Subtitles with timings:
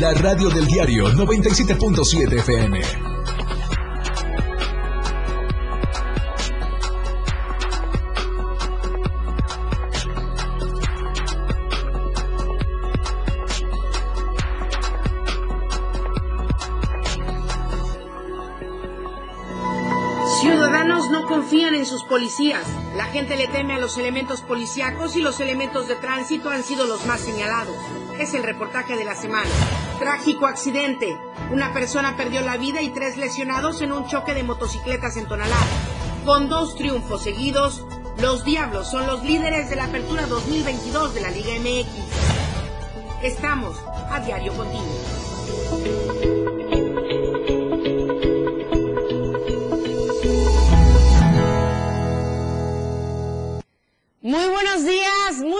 [0.00, 2.80] La radio del diario 97.7 FM.
[20.40, 22.64] Ciudadanos no confían en sus policías.
[22.96, 26.86] La gente le teme a los elementos policíacos y los elementos de tránsito han sido
[26.86, 27.76] los más señalados.
[28.20, 29.48] Es el reportaje de la semana.
[29.98, 31.16] Trágico accidente.
[31.50, 35.56] Una persona perdió la vida y tres lesionados en un choque de motocicletas en Tonalá.
[36.26, 37.86] Con dos triunfos seguidos,
[38.18, 41.88] los Diablos son los líderes de la apertura 2022 de la Liga MX.
[43.22, 43.78] Estamos
[44.10, 46.39] a diario continuo.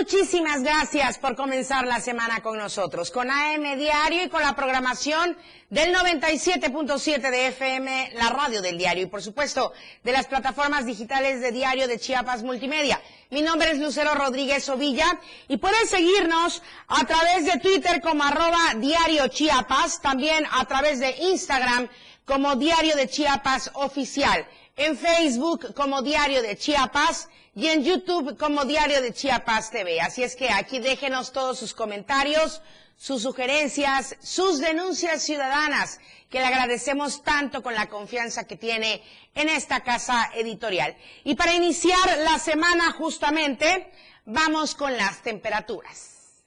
[0.01, 5.37] Muchísimas gracias por comenzar la semana con nosotros, con AM Diario y con la programación
[5.69, 11.43] del 97.7 de FM, la radio del diario y por supuesto de las plataformas digitales
[11.43, 12.99] de Diario de Chiapas Multimedia.
[13.29, 18.75] Mi nombre es Lucero Rodríguez Ovilla y pueden seguirnos a través de Twitter como arroba
[18.79, 21.91] Diario Chiapas, también a través de Instagram
[22.25, 24.47] como Diario de Chiapas Oficial,
[24.81, 30.01] en Facebook como Diario de Chiapas, y en YouTube como Diario de Chiapas TV.
[30.01, 32.63] Así es que aquí déjenos todos sus comentarios,
[32.97, 39.03] sus sugerencias, sus denuncias ciudadanas, que le agradecemos tanto con la confianza que tiene
[39.35, 40.97] en esta casa editorial.
[41.25, 43.93] Y para iniciar la semana justamente,
[44.25, 46.45] vamos con las temperaturas.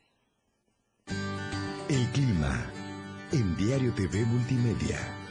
[1.87, 2.65] El clima
[3.31, 5.22] en Diario TV Multimedia.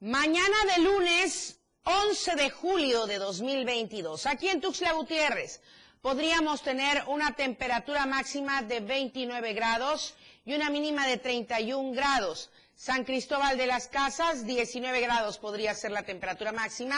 [0.00, 5.60] Mañana de lunes 11 de julio de 2022, aquí en Tuxtla Gutiérrez,
[6.00, 10.14] podríamos tener una temperatura máxima de 29 grados
[10.46, 12.50] y una mínima de 31 grados.
[12.74, 16.96] San Cristóbal de las Casas, 19 grados podría ser la temperatura máxima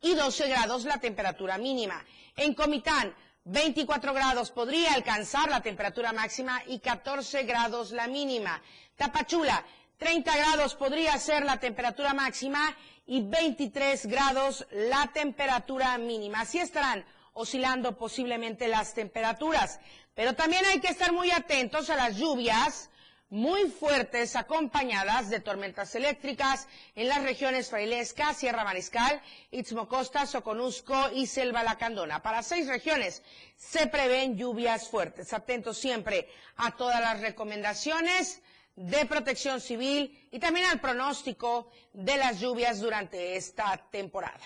[0.00, 2.04] y 12 grados la temperatura mínima.
[2.34, 3.14] En Comitán,
[3.44, 8.60] 24 grados podría alcanzar la temperatura máxima y 14 grados la mínima.
[8.96, 9.64] Tapachula,
[10.00, 12.74] 30 grados podría ser la temperatura máxima
[13.06, 16.40] y 23 grados la temperatura mínima.
[16.40, 19.78] Así estarán oscilando posiblemente las temperaturas.
[20.14, 22.88] Pero también hay que estar muy atentos a las lluvias
[23.28, 31.10] muy fuertes acompañadas de tormentas eléctricas en las regiones Frailesca, Sierra Mariscal, Istmo Costa, Soconusco
[31.12, 32.22] y Selva Lacandona.
[32.22, 33.22] Para seis regiones
[33.56, 35.34] se prevén lluvias fuertes.
[35.34, 38.40] Atentos siempre a todas las recomendaciones
[38.80, 44.40] de protección civil y también al pronóstico de las lluvias durante esta temporada.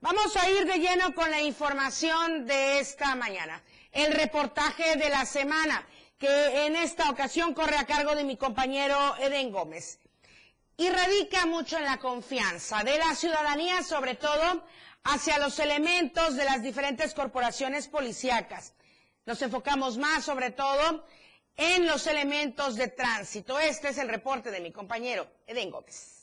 [0.00, 3.62] Vamos a ir de lleno con la información de esta mañana.
[3.92, 5.86] El reportaje de la semana,
[6.18, 9.98] que en esta ocasión corre a cargo de mi compañero Eden Gómez.
[10.78, 14.64] Y radica mucho en la confianza de la ciudadanía, sobre todo
[15.04, 18.72] hacia los elementos de las diferentes corporaciones policíacas.
[19.26, 21.04] Nos enfocamos más, sobre todo,
[21.56, 23.58] en los elementos de tránsito.
[23.58, 26.14] Este es el reporte de mi compañero Eden Gómez.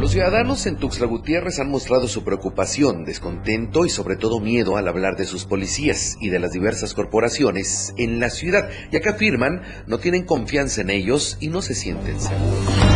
[0.00, 4.88] Los ciudadanos en Tuxtla Gutiérrez han mostrado su preocupación, descontento y sobre todo miedo al
[4.88, 9.62] hablar de sus policías y de las diversas corporaciones en la ciudad, ya que afirman
[9.86, 12.89] no tienen confianza en ellos y no se sienten seguros.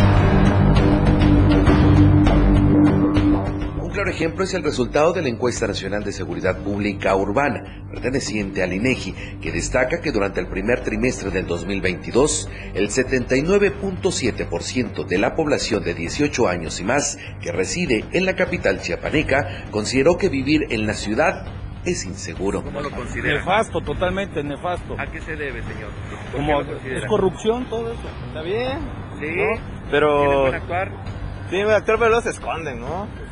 [4.15, 9.13] Ejemplo es el resultado de la encuesta nacional de seguridad pública urbana, perteneciente al INEGI,
[9.41, 15.93] que destaca que durante el primer trimestre del 2022, el 79.7% de la población de
[15.93, 20.93] 18 años y más que reside en la capital chiapaneca consideró que vivir en la
[20.93, 21.47] ciudad
[21.83, 22.63] es inseguro.
[22.63, 23.39] ¿Cómo lo considera?
[23.39, 24.95] Nefasto, totalmente nefasto.
[24.97, 25.89] ¿A qué se debe, señor?
[26.31, 28.09] Como es corrupción todo eso.
[28.27, 28.79] Está bien.
[29.19, 29.27] Sí.
[29.35, 29.59] ¿no?
[29.91, 30.89] Pero actuar?
[31.49, 33.24] Sí, actuar pero se esconden, ¿no?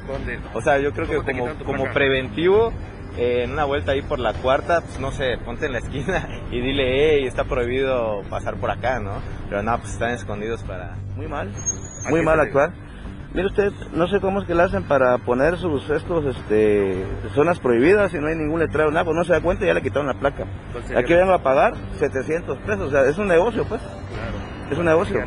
[0.54, 2.72] O sea, yo creo que como, como preventivo,
[3.18, 6.28] eh, en una vuelta ahí por la cuarta, pues no sé, ponte en la esquina
[6.52, 9.12] y dile, hey, está prohibido pasar por acá, ¿no?
[9.50, 10.96] Pero no, pues están escondidos para...
[11.16, 11.52] Muy mal,
[12.10, 12.74] muy mal actuar.
[13.34, 17.04] Mire usted, no sé cómo es que le hacen para poner sus estos este
[17.34, 19.74] zonas prohibidas y no hay ningún letrero, nada, pues no se da cuenta y ya
[19.74, 20.46] le quitaron la placa.
[20.96, 23.82] Aquí vengo a pagar 700 pesos, o sea, es un negocio, pues.
[23.82, 24.72] Claro.
[24.72, 25.20] Es un negocio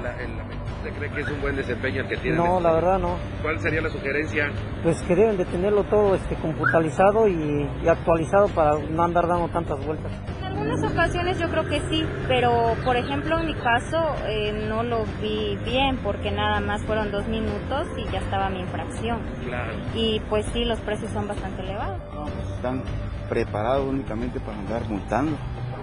[0.92, 2.36] cree que es un buen desempeño el que tiene?
[2.36, 3.16] No, la verdad no.
[3.42, 4.50] ¿Cuál sería la sugerencia?
[4.82, 9.84] Pues que deben de tenerlo todo este, computalizado y, actualizado para no andar dando tantas
[9.84, 10.12] vueltas.
[10.44, 15.04] algunas ocasiones yo creo que sí, pero por ejemplo en mi caso eh, no lo
[15.20, 19.20] vi bien porque nada más fueron dos minutos y ya estaba mi infracción.
[19.44, 19.72] Claro.
[19.94, 22.00] Y pues sí, los precios son bastante elevados.
[22.12, 22.82] Pues, están
[23.28, 25.36] preparados únicamente para andar multando,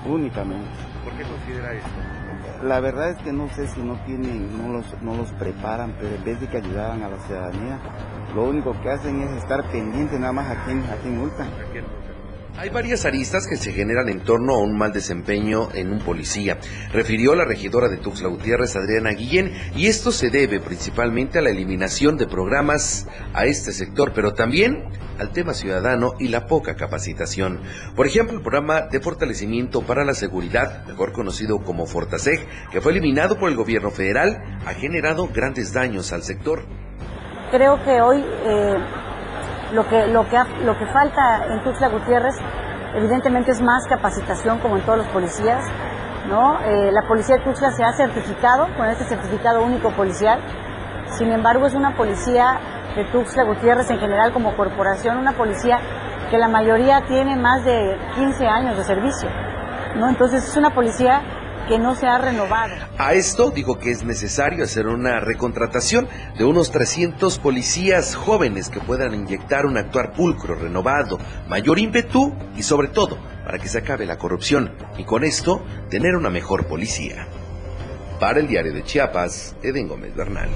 [0.06, 0.70] únicamente.
[1.04, 2.13] ¿Por qué considera esto?
[2.64, 6.16] La verdad es que no sé si no tienen, no los, no los preparan, pero
[6.16, 7.78] en vez de que ayudaran a la ciudadanía,
[8.34, 11.50] lo único que hacen es estar pendientes nada más a quién, a quién multan.
[12.56, 16.60] Hay varias aristas que se generan en torno a un mal desempeño en un policía,
[16.92, 21.50] refirió la regidora de Tuxtla Gutiérrez, Adriana Guillén, y esto se debe principalmente a la
[21.50, 24.84] eliminación de programas a este sector, pero también
[25.18, 27.60] al tema ciudadano y la poca capacitación.
[27.96, 32.92] Por ejemplo, el programa de fortalecimiento para la seguridad, mejor conocido como Fortaseg, que fue
[32.92, 36.64] eliminado por el gobierno federal, ha generado grandes daños al sector.
[37.50, 38.78] Creo que hoy eh,
[39.74, 42.36] lo que, lo que, lo que falta en Tuxtla Gutiérrez,
[42.96, 45.66] evidentemente, es más capacitación, como en todos los policías.
[46.30, 46.60] ¿no?
[46.62, 50.40] Eh, la policía de Tuxtla se ha certificado con este certificado único policial.
[51.10, 52.60] Sin embargo, es una policía
[52.96, 55.80] de Tuxtla Gutiérrez en general como corporación, una policía
[56.30, 59.30] que la mayoría tiene más de 15 años de servicio.
[59.96, 60.08] ¿no?
[60.08, 61.22] Entonces, es una policía
[61.68, 62.76] que no se ha renovado.
[62.98, 66.08] A esto dijo que es necesario hacer una recontratación
[66.38, 72.64] de unos 300 policías jóvenes que puedan inyectar un actuar pulcro, renovado, mayor ímpetu y
[72.64, 77.28] sobre todo para que se acabe la corrupción y con esto tener una mejor policía.
[78.20, 80.50] Para el diario de Chiapas, Eden Gómez Bernal.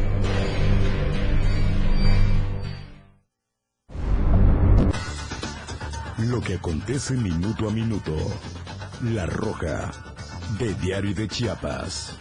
[6.17, 8.15] Lo que acontece minuto a minuto.
[9.03, 9.91] La Roja,
[10.55, 12.13] de Diario de Chiapas.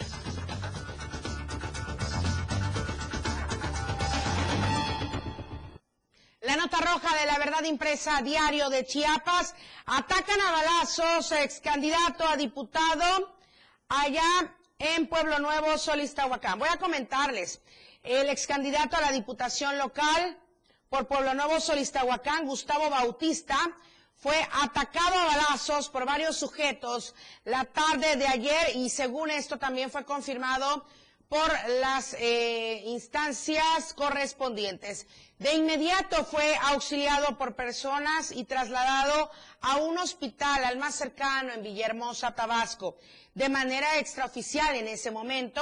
[6.41, 9.55] La nota roja de la verdad impresa diario de Chiapas.
[9.85, 13.37] Atacan a balazos ex candidato a diputado
[13.87, 16.59] allá en Pueblo Nuevo, Solistahuacán.
[16.59, 17.61] Voy a comentarles.
[18.03, 20.37] El ex candidato a la diputación local
[20.89, 23.57] por Pueblo Nuevo, Solistahuacán, Gustavo Bautista,
[24.17, 27.13] fue atacado a balazos por varios sujetos
[27.45, 30.85] la tarde de ayer y según esto también fue confirmado
[31.29, 35.07] por las eh, instancias correspondientes.
[35.37, 39.29] De inmediato fue auxiliado por personas y trasladado
[39.61, 42.97] a un hospital, al más cercano, en Villahermosa, Tabasco.
[43.35, 45.61] De manera extraoficial en ese momento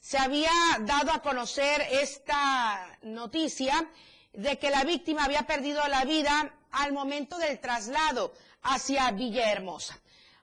[0.00, 0.50] se había
[0.80, 3.88] dado a conocer esta noticia
[4.32, 8.32] de que la víctima había perdido la vida al momento del traslado
[8.62, 9.98] hacia Villahermosa.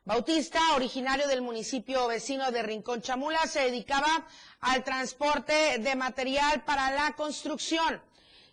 [0.06, 4.26] Bautista, originario del municipio vecino de Rincón Chamula, se dedicaba
[4.62, 8.02] al transporte de material para la construcción.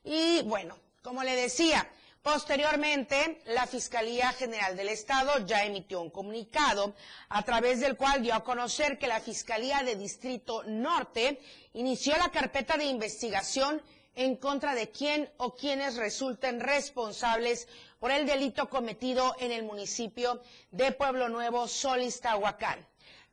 [0.04, 1.88] Y bueno, como le decía,
[2.22, 6.94] posteriormente la Fiscalía General del Estado ya emitió un comunicado
[7.28, 11.40] a través del cual dio a conocer que la Fiscalía de Distrito Norte
[11.74, 13.80] inició la carpeta de investigación
[14.16, 17.68] en contra de quien o quienes resulten responsables
[18.00, 22.84] por el delito cometido en el municipio de Pueblo Nuevo, Solistahuacán.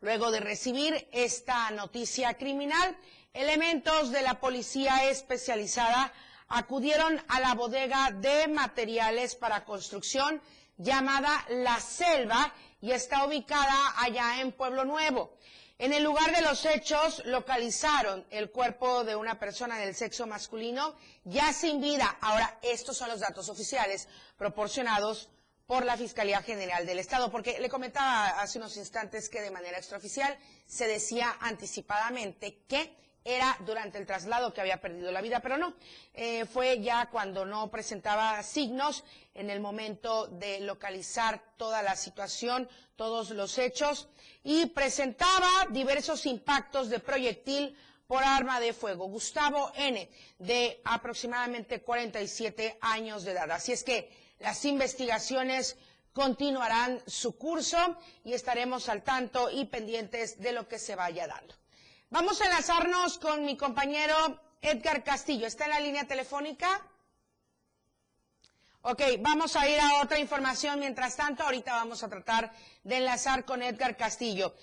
[0.01, 2.97] Luego de recibir esta noticia criminal,
[3.33, 6.13] elementos de la policía especializada
[6.49, 10.41] acudieron a la bodega de materiales para construcción
[10.77, 15.37] llamada La Selva y está ubicada allá en Pueblo Nuevo.
[15.79, 20.95] En el lugar de los hechos localizaron el cuerpo de una persona del sexo masculino
[21.23, 22.17] ya sin vida.
[22.21, 24.07] Ahora, estos son los datos oficiales
[24.37, 25.29] proporcionados
[25.65, 29.77] por la Fiscalía General del Estado, porque le comentaba hace unos instantes que de manera
[29.77, 35.57] extraoficial se decía anticipadamente que era durante el traslado que había perdido la vida, pero
[35.57, 35.73] no,
[36.13, 39.03] eh, fue ya cuando no presentaba signos
[39.33, 44.09] en el momento de localizar toda la situación, todos los hechos,
[44.43, 47.77] y presentaba diversos impactos de proyectil
[48.07, 49.07] por arma de fuego.
[49.07, 53.49] Gustavo N., de aproximadamente 47 años de edad.
[53.51, 55.77] Así es que las investigaciones
[56.11, 57.77] continuarán su curso
[58.23, 61.55] y estaremos al tanto y pendientes de lo que se vaya dando.
[62.13, 65.47] Vamos a enlazarnos con mi compañero Edgar Castillo.
[65.47, 66.79] ¿Está en la línea telefónica?
[68.83, 70.79] Ok, vamos a ir a otra información.
[70.79, 72.53] Mientras tanto, ahorita vamos a tratar
[72.83, 74.53] de enlazar con Edgar Castillo.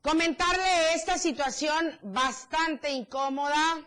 [0.00, 3.86] Comentarle esta situación bastante incómoda.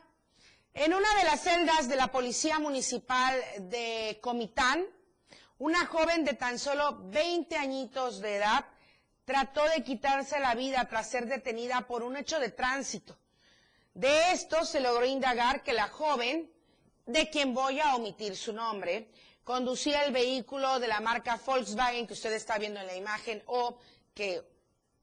[0.76, 4.86] En una de las celdas de la Policía Municipal de Comitán,
[5.58, 8.66] una joven de tan solo 20 añitos de edad
[9.26, 13.18] trató de quitarse la vida tras ser detenida por un hecho de tránsito.
[13.94, 16.52] De esto se logró indagar que la joven,
[17.06, 19.10] de quien voy a omitir su nombre,
[19.44, 23.78] conducía el vehículo de la marca Volkswagen que usted está viendo en la imagen o
[24.14, 24.42] que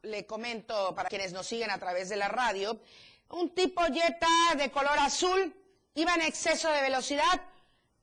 [0.03, 2.81] le comento para quienes nos siguen a través de la radio,
[3.29, 5.55] un tipo Jetta de color azul
[5.95, 7.43] iba en exceso de velocidad,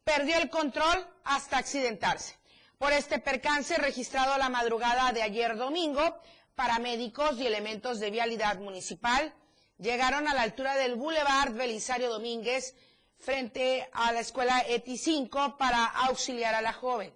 [0.03, 2.37] perdió el control hasta accidentarse.
[2.77, 6.22] Por este percance registrado la madrugada de ayer domingo,
[6.53, 9.34] paramédicos y elementos de vialidad municipal
[9.79, 12.75] llegaron a la altura del Boulevard Belisario Domínguez
[13.17, 17.12] frente a la escuela ETI 5 para auxiliar a la joven.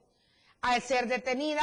[0.61, 1.61] Al ser detenida,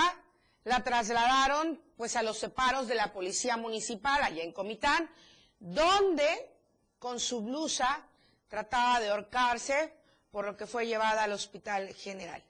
[0.63, 5.11] la trasladaron pues a los separos de la policía municipal allá en Comitán,
[5.59, 6.55] donde
[7.01, 8.07] con su blusa
[8.47, 9.93] trataba de ahorcarse,
[10.31, 12.45] por lo que fue llevada al hospital general.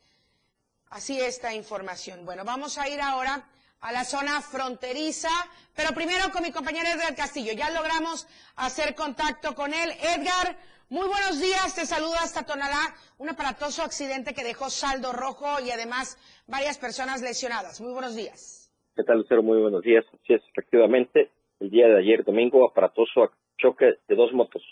[0.90, 2.24] Así esta información.
[2.24, 3.44] Bueno, vamos a ir ahora
[3.80, 5.28] a la zona fronteriza,
[5.76, 7.52] pero primero con mi compañero Edgar Castillo.
[7.52, 8.26] Ya logramos
[8.56, 9.90] hacer contacto con él.
[10.00, 10.56] Edgar,
[10.88, 15.70] muy buenos días, te saludo hasta Tonalá, un aparatoso accidente que dejó saldo rojo y
[15.70, 16.16] además
[16.46, 17.82] varias personas lesionadas.
[17.82, 18.72] Muy buenos días.
[18.96, 19.42] ¿Qué tal, Lucero?
[19.42, 20.04] Muy buenos días.
[20.12, 21.30] Así efectivamente,
[21.60, 24.62] el día de ayer domingo, aparatoso choque de dos motos.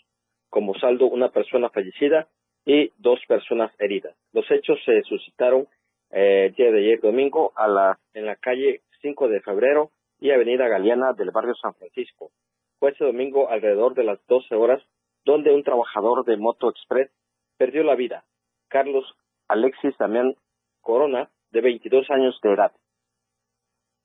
[0.48, 2.26] Como saldo, una persona fallecida
[2.64, 4.16] y dos personas heridas.
[4.32, 5.68] Los hechos se suscitaron
[6.10, 10.30] eh, el día de ayer domingo a la, en la calle 5 de febrero y
[10.30, 12.30] avenida Galeana del barrio San Francisco.
[12.78, 14.82] Fue ese domingo alrededor de las 12 horas
[15.24, 17.10] donde un trabajador de Moto Express
[17.58, 18.24] perdió la vida,
[18.68, 19.04] Carlos
[19.48, 20.36] Alexis Damián
[20.80, 22.72] Corona, de 22 años de edad.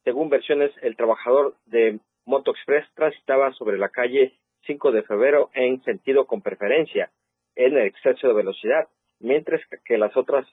[0.04, 4.34] Según versiones, el trabajador de Moto Express transitaba sobre la calle
[4.66, 7.12] 5 de febrero en sentido con preferencia,
[7.56, 8.88] en el exceso de velocidad,
[9.20, 10.48] mientras que las otras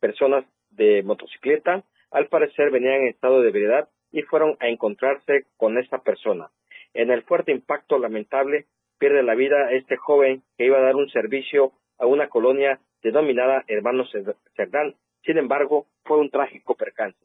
[0.00, 5.78] personas de motocicleta al parecer venían en estado de ebriedad y fueron a encontrarse con
[5.78, 6.50] esta persona.
[6.92, 8.66] En el fuerte impacto lamentable,
[8.98, 13.64] pierde la vida este joven que iba a dar un servicio a una colonia denominada
[13.68, 14.10] Hermanos
[14.56, 14.96] Cerdán.
[15.24, 17.18] Sin embargo, fue un trágico percance.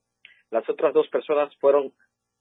[0.52, 1.92] Las otras dos personas fueron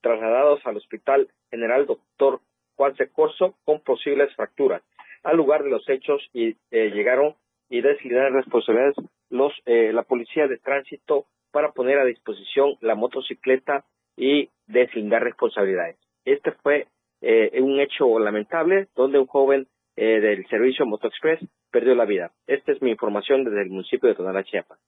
[0.03, 2.41] trasladados al Hospital General Doctor
[2.77, 4.83] Juan Corso con posibles fracturas.
[5.23, 7.35] Al lugar de los hechos eh, llegaron
[7.71, 8.97] y designaron responsabilidades
[9.35, 13.85] los eh, la policía de tránsito para poner a disposición la motocicleta
[14.17, 15.97] y deslindar responsabilidades.
[16.25, 16.87] Este fue
[17.21, 22.33] eh, un hecho lamentable donde un joven eh, del servicio MotoExpress perdió la vida.
[22.47, 24.79] Esta es mi información desde el municipio de Tonalá, Chiapas.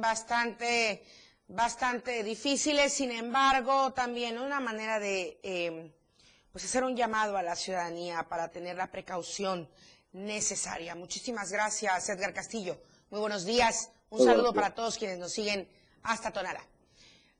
[0.00, 1.02] Bastante,
[1.48, 5.92] bastante difíciles, sin embargo, también una manera de eh,
[6.52, 9.68] pues hacer un llamado a la ciudadanía para tener la precaución
[10.16, 10.94] necesaria.
[10.94, 12.80] Muchísimas gracias, Edgar Castillo.
[13.10, 13.90] Muy buenos días.
[14.08, 15.68] Un saludo para todos quienes nos siguen
[16.02, 16.64] hasta Tonalá.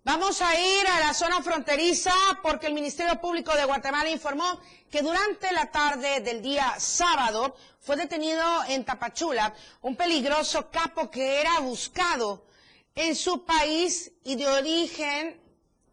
[0.05, 5.03] Vamos a ir a la zona fronteriza porque el Ministerio Público de Guatemala informó que
[5.03, 11.59] durante la tarde del día sábado fue detenido en Tapachula un peligroso capo que era
[11.61, 12.47] buscado
[12.95, 15.41] en su país y de origen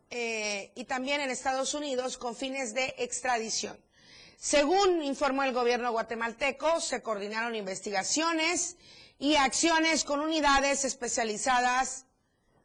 [0.09, 3.82] eh, y también en Estados Unidos con fines de extradición.
[4.43, 8.75] Según informó el gobierno guatemalteco, se coordinaron investigaciones
[9.17, 12.07] y acciones con unidades especializadas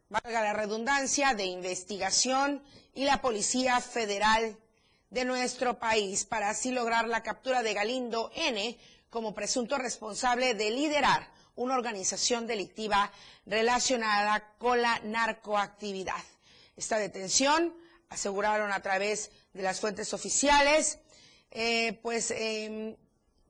[0.08, 4.58] valga la redundancia, de investigación y la Policía Federal
[5.10, 8.76] de nuestro país para así lograr la captura de Galindo N
[9.08, 13.12] como presunto responsable de liderar una organización delictiva
[13.46, 16.24] relacionada con la narcoactividad.
[16.76, 17.72] Esta detención,
[18.08, 20.98] aseguraron a través de las fuentes oficiales,
[21.50, 22.96] eh, pues em,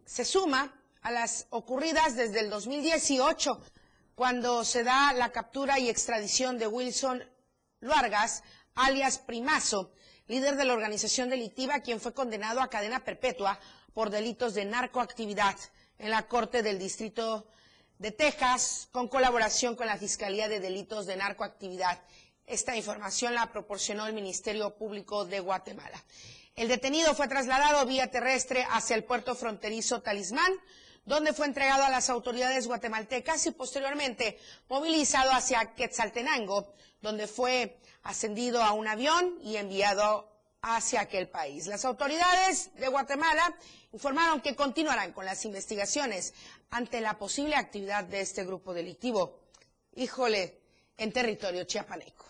[0.04, 3.60] se suma a las ocurridas desde el 2018
[4.14, 7.22] cuando se da la captura y extradición de Wilson
[7.80, 8.42] Luargas,
[8.74, 9.92] alias Primazo,
[10.26, 13.58] líder de la organización delictiva, quien fue condenado a cadena perpetua
[13.94, 15.56] por delitos de narcoactividad
[15.98, 17.46] en la Corte del Distrito
[17.98, 22.00] de Texas, con colaboración con la Fiscalía de Delitos de Narcoactividad.
[22.46, 26.02] Esta información la proporcionó el Ministerio Público de Guatemala.
[26.58, 30.52] El detenido fue trasladado vía terrestre hacia el puerto fronterizo Talismán,
[31.04, 38.60] donde fue entregado a las autoridades guatemaltecas y posteriormente movilizado hacia Quetzaltenango, donde fue ascendido
[38.60, 40.28] a un avión y enviado
[40.60, 41.68] hacia aquel país.
[41.68, 43.54] Las autoridades de Guatemala
[43.92, 46.34] informaron que continuarán con las investigaciones
[46.70, 49.38] ante la posible actividad de este grupo delictivo.
[49.94, 50.58] Híjole,
[50.96, 52.28] en territorio chiapaneco.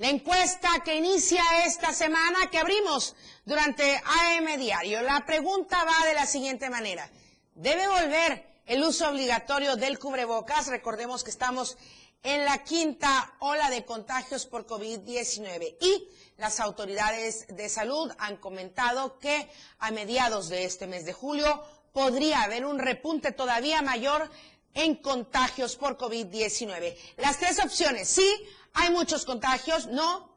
[0.00, 3.14] La encuesta que inicia esta semana, que abrimos
[3.44, 7.06] durante AM Diario, la pregunta va de la siguiente manera.
[7.54, 10.68] ¿Debe volver el uso obligatorio del cubrebocas?
[10.68, 11.76] Recordemos que estamos
[12.22, 19.18] en la quinta ola de contagios por COVID-19 y las autoridades de salud han comentado
[19.18, 24.30] que a mediados de este mes de julio podría haber un repunte todavía mayor
[24.72, 26.96] en contagios por COVID-19.
[27.18, 30.34] Las tres opciones, sí, hay muchos contagios, no,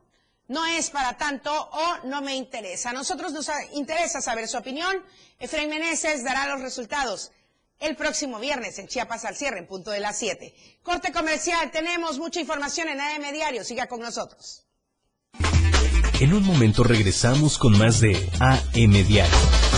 [0.48, 2.90] no es para tanto o no me interesa.
[2.90, 5.04] A nosotros nos interesa saber su opinión.
[5.40, 7.32] Efraín Meneses dará los resultados
[7.80, 10.54] el próximo viernes en Chiapas al cierre en punto de las 7.
[10.84, 14.66] Corte comercial, tenemos mucha información en AM Diario, siga con nosotros.
[16.20, 19.73] En un momento regresamos con más de AM Diario.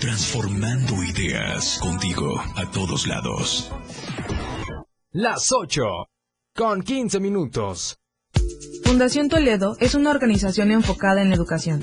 [0.00, 3.70] Transformando ideas contigo a todos lados.
[5.12, 5.82] Las 8,
[6.54, 7.98] con 15 minutos.
[8.84, 11.82] Fundación Toledo es una organización enfocada en la educación.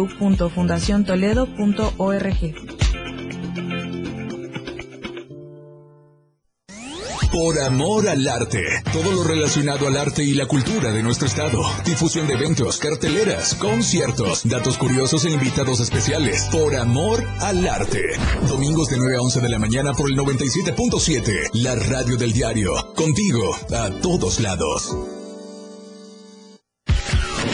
[0.01, 2.55] www.fundaciontoledo.org.
[7.31, 8.61] Por amor al arte.
[8.91, 11.63] Todo lo relacionado al arte y la cultura de nuestro estado.
[11.85, 16.49] Difusión de eventos, carteleras, conciertos, datos curiosos e invitados especiales.
[16.51, 18.01] Por amor al arte.
[18.49, 21.51] Domingos de 9 a 11 de la mañana por el 97.7.
[21.53, 22.73] La radio del diario.
[22.95, 25.20] Contigo a todos lados.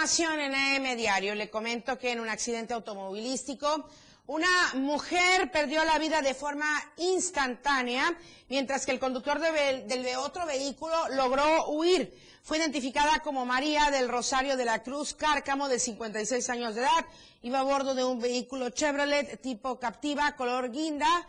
[0.00, 1.34] Información en AM Diario.
[1.34, 3.88] Le comento que en un accidente automovilístico,
[4.28, 8.16] una mujer perdió la vida de forma instantánea,
[8.48, 12.16] mientras que el conductor del otro vehículo logró huir.
[12.44, 17.04] Fue identificada como María del Rosario de la Cruz Cárcamo, de 56 años de edad.
[17.42, 21.26] Iba a bordo de un vehículo Chevrolet tipo Captiva, color guinda.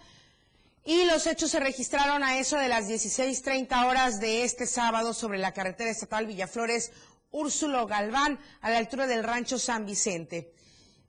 [0.86, 5.40] Y los hechos se registraron a eso de las 16.30 horas de este sábado sobre
[5.40, 6.92] la carretera estatal Villaflores
[7.32, 10.52] Úrsulo Galván, a la altura del rancho San Vicente.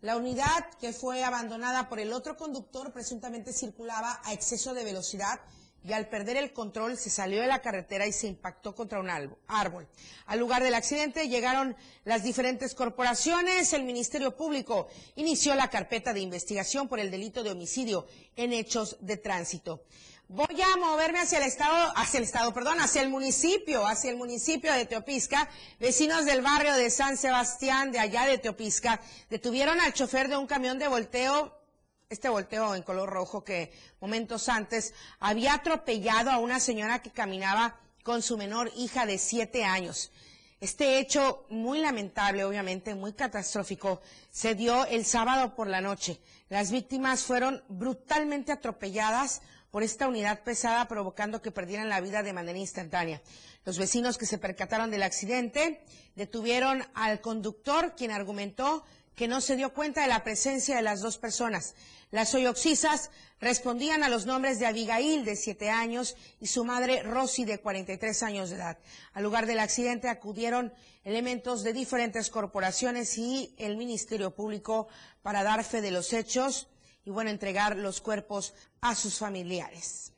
[0.02, 5.40] La unidad que fue abandonada por el otro conductor presuntamente circulaba a exceso de velocidad
[5.82, 9.08] y al perder el control se salió de la carretera y se impactó contra un
[9.46, 9.88] árbol.
[10.26, 13.72] Al lugar del accidente llegaron las diferentes corporaciones.
[13.72, 18.06] El Ministerio Público inició la carpeta de investigación por el delito de homicidio
[18.36, 19.84] en hechos de tránsito.
[20.32, 24.16] Voy a moverme hacia el estado, hacia el estado, perdón, hacia el municipio, hacia el
[24.16, 25.50] municipio de Teopisca.
[25.80, 30.46] Vecinos del barrio de San Sebastián, de allá de Teopisca, detuvieron al chofer de un
[30.46, 31.60] camión de volteo,
[32.08, 37.80] este volteo en color rojo que momentos antes había atropellado a una señora que caminaba
[38.04, 40.12] con su menor hija de siete años.
[40.60, 46.20] Este hecho muy lamentable, obviamente, muy catastrófico, se dio el sábado por la noche.
[46.50, 52.32] Las víctimas fueron brutalmente atropelladas por esta unidad pesada provocando que perdieran la vida de
[52.32, 53.22] manera instantánea.
[53.64, 55.80] Los vecinos que se percataron del accidente
[56.16, 61.00] detuvieron al conductor, quien argumentó que no se dio cuenta de la presencia de las
[61.00, 61.74] dos personas.
[62.10, 67.44] Las soyoxisas respondían a los nombres de Abigail, de siete años, y su madre, Rosy,
[67.44, 68.78] de 43 años de edad.
[69.12, 70.72] Al lugar del accidente acudieron
[71.04, 74.88] elementos de diferentes corporaciones y el Ministerio Público
[75.22, 76.68] para dar fe de los hechos
[77.04, 80.12] y, bueno, entregar los cuerpos a sus familiares.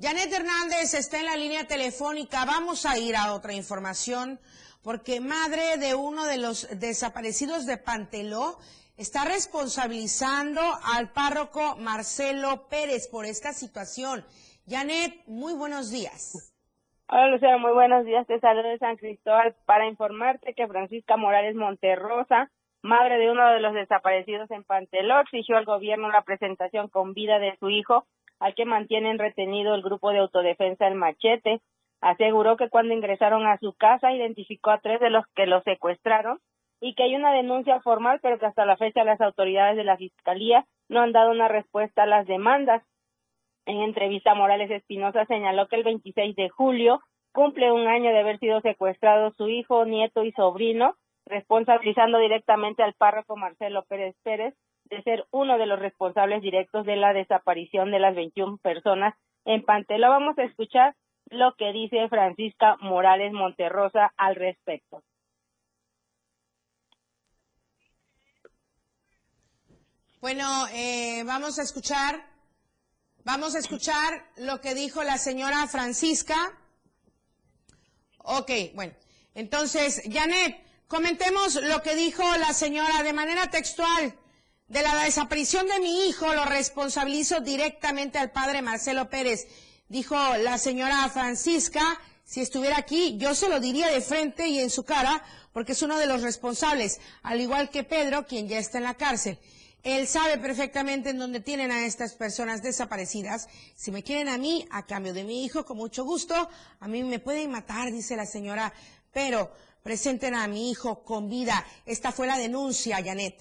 [0.00, 2.44] Janet Hernández está en la línea telefónica.
[2.44, 4.40] Vamos a ir a otra información
[4.82, 8.58] porque madre de uno de los desaparecidos de Panteló
[8.96, 10.60] está responsabilizando
[10.94, 14.24] al párroco Marcelo Pérez por esta situación.
[14.66, 16.54] Janet, muy buenos días.
[17.08, 18.26] Hola Lucero, muy buenos días.
[18.26, 22.50] Te saludo de San Cristóbal para informarte que Francisca Morales Monterrosa,
[22.82, 27.38] madre de uno de los desaparecidos en Panteló, exigió al gobierno la presentación con vida
[27.38, 28.04] de su hijo,
[28.40, 31.60] al que mantienen retenido el grupo de autodefensa El Machete.
[32.00, 36.40] Aseguró que cuando ingresaron a su casa identificó a tres de los que lo secuestraron
[36.80, 39.96] y que hay una denuncia formal, pero que hasta la fecha las autoridades de la
[39.96, 42.82] Fiscalía no han dado una respuesta a las demandas.
[43.66, 48.40] En entrevista, Morales Espinosa señaló que el 26 de julio cumple un año de haber
[48.40, 54.54] sido secuestrado su hijo, nieto y sobrino, responsabilizando directamente al párroco Marcelo Pérez Pérez
[54.84, 59.62] de ser uno de los responsables directos de la desaparición de las 21 personas en
[59.64, 60.08] Pantelo.
[60.08, 60.94] Vamos a escuchar
[61.30, 65.02] lo que dice Francisca Morales Monterrosa al respecto.
[70.20, 72.14] Bueno, eh, vamos a escuchar,
[73.24, 76.36] vamos a escuchar lo que dijo la señora Francisca.
[78.18, 78.92] Ok, bueno,
[79.34, 84.14] entonces, Janet, comentemos lo que dijo la señora de manera textual.
[84.68, 89.48] De la desaparición de mi hijo lo responsabilizo directamente al padre Marcelo Pérez.
[89.88, 94.68] Dijo la señora Francisca, si estuviera aquí, yo se lo diría de frente y en
[94.68, 95.24] su cara,
[95.54, 98.92] porque es uno de los responsables, al igual que Pedro, quien ya está en la
[98.92, 99.38] cárcel.
[99.82, 103.48] Él sabe perfectamente en dónde tienen a estas personas desaparecidas.
[103.74, 106.50] Si me quieren a mí, a cambio de mi hijo, con mucho gusto,
[106.80, 108.74] a mí me pueden matar, dice la señora,
[109.10, 109.50] pero
[109.82, 111.64] presenten a mi hijo con vida.
[111.86, 113.34] Esta fue la denuncia, Janet.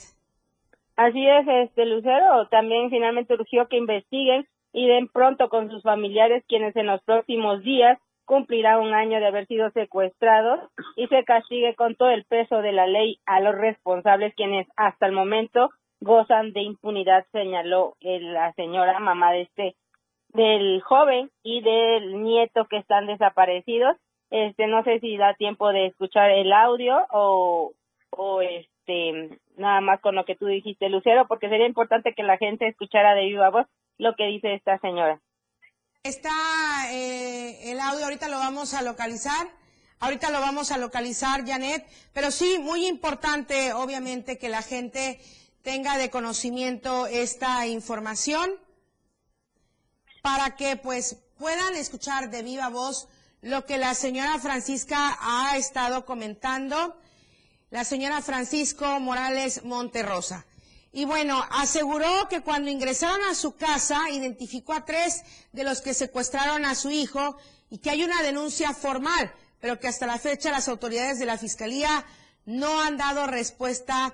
[0.95, 2.47] Así es, este Lucero.
[2.49, 7.61] También finalmente urgió que investiguen y den pronto con sus familiares, quienes en los próximos
[7.63, 10.59] días cumplirá un año de haber sido secuestrados
[10.95, 15.05] y se castigue con todo el peso de la ley a los responsables, quienes hasta
[15.05, 19.75] el momento gozan de impunidad, señaló la señora mamá de este
[20.29, 23.97] del joven y del nieto que están desaparecidos.
[24.31, 27.73] Este no sé si da tiempo de escuchar el audio o
[28.09, 32.37] o este nada más con lo que tú dijiste Lucero porque sería importante que la
[32.37, 33.67] gente escuchara de viva voz
[33.97, 35.21] lo que dice esta señora.
[36.03, 36.31] Está
[36.91, 39.47] eh, el audio ahorita lo vamos a localizar.
[39.99, 45.19] Ahorita lo vamos a localizar, Janet, pero sí, muy importante, obviamente, que la gente
[45.61, 48.49] tenga de conocimiento esta información
[50.23, 53.07] para que pues puedan escuchar de viva voz
[53.41, 56.95] lo que la señora Francisca ha estado comentando,
[57.71, 60.45] la señora Francisco Morales Monterrosa.
[60.93, 65.23] Y bueno, aseguró que cuando ingresaron a su casa identificó a tres
[65.53, 67.37] de los que secuestraron a su hijo
[67.69, 71.37] y que hay una denuncia formal, pero que hasta la fecha las autoridades de la
[71.37, 72.05] Fiscalía
[72.45, 74.13] no han dado respuesta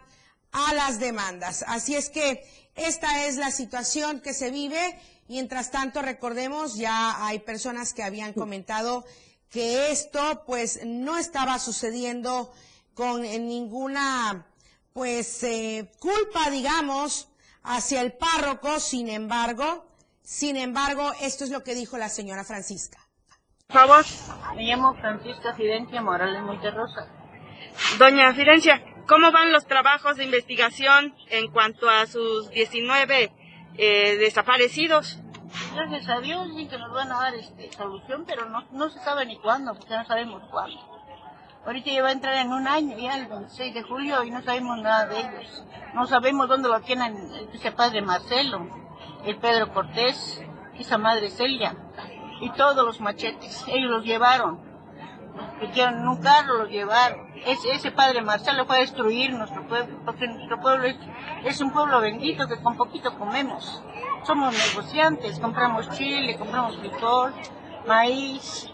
[0.51, 1.65] a las demandas.
[1.67, 4.99] Así es que esta es la situación que se vive.
[5.27, 9.05] Mientras tanto, recordemos, ya hay personas que habían comentado
[9.49, 12.51] que esto pues no estaba sucediendo
[12.93, 14.45] con ninguna
[14.93, 17.29] pues eh, culpa, digamos,
[17.63, 19.85] hacia el párroco, sin embargo,
[20.23, 22.97] sin embargo, esto es lo que dijo la señora Francisca.
[23.67, 24.05] Por favor.
[24.55, 27.07] Me llamo Francisca Fidencia Morales Monterrosa.
[27.99, 33.31] Doña Fidencia, ¿Cómo van los trabajos de investigación en cuanto a sus 19
[33.77, 35.19] eh, desaparecidos?
[35.73, 38.99] Gracias a Dios, sí que nos van a dar este, solución, pero no, no se
[38.99, 40.77] sabe ni cuándo, porque no sabemos cuándo.
[41.65, 44.41] Ahorita ya va a entrar en un año, ya el 26 de julio, y no
[44.41, 45.63] sabemos nada de ellos.
[45.93, 47.15] No sabemos dónde lo tienen
[47.53, 48.67] ese padre Marcelo,
[49.25, 50.41] el Pedro Cortés,
[50.79, 51.75] esa madre Celia,
[52.39, 53.65] y todos los machetes.
[53.67, 54.67] Ellos los llevaron
[55.59, 57.26] metieron en un carro, lo llevaron.
[57.45, 60.87] Ese, ese padre Marcelo fue a destruir nuestro pueblo, porque nuestro pueblo
[61.45, 63.83] es, un pueblo bendito que con poquito comemos.
[64.23, 67.33] Somos negociantes, compramos chile, compramos frijol,
[67.87, 68.69] maíz,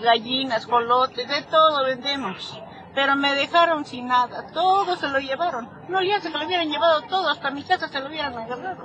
[0.00, 2.60] gallinas, colotes, de todo vendemos.
[2.94, 5.68] Pero me dejaron sin nada, todo se lo llevaron.
[5.88, 8.84] No ya se lo hubieran llevado todo, hasta mi casa se lo hubieran agarrado.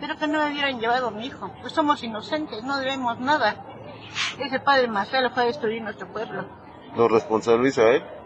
[0.00, 3.56] Pero que no me hubieran llevado a mi hijo, pues somos inocentes, no debemos nada.
[4.38, 6.44] Ese padre Marcelo fue a destruir nuestro pueblo.
[6.96, 8.02] ¿Lo responsabiliza él?
[8.02, 8.17] ¿Eh?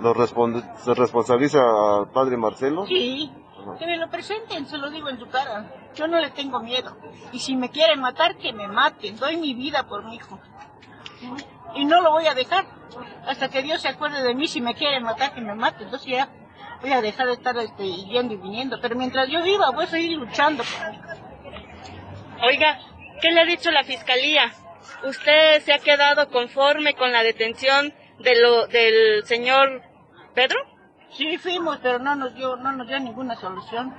[0.00, 2.86] ¿Lo ¿Se responsabiliza al padre Marcelo?
[2.86, 3.30] Sí,
[3.78, 5.66] que me lo presenten, se lo digo en su cara.
[5.94, 6.96] Yo no le tengo miedo.
[7.32, 9.16] Y si me quieren matar, que me maten.
[9.16, 10.38] Doy mi vida por mi hijo.
[11.74, 12.66] Y no lo voy a dejar.
[13.26, 15.84] Hasta que Dios se acuerde de mí, si me quieren matar, que me maten.
[15.84, 16.28] Entonces ya
[16.80, 18.78] voy a dejar de estar este, yendo y viniendo.
[18.80, 20.62] Pero mientras yo viva, voy a seguir luchando
[22.40, 22.78] Oiga,
[23.20, 24.52] ¿qué le ha dicho la fiscalía?
[25.04, 29.82] ¿Usted se ha quedado conforme con la detención de lo, del señor
[30.34, 30.58] Pedro?
[31.10, 33.94] Sí, fuimos, pero no nos dio, no nos dio ninguna solución.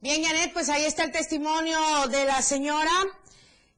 [0.00, 1.78] Bien, Janet, pues ahí está el testimonio
[2.10, 2.90] de la señora.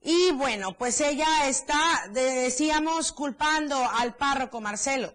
[0.01, 1.75] Y bueno, pues ella está,
[2.13, 5.09] decíamos, culpando al párroco Marcelo.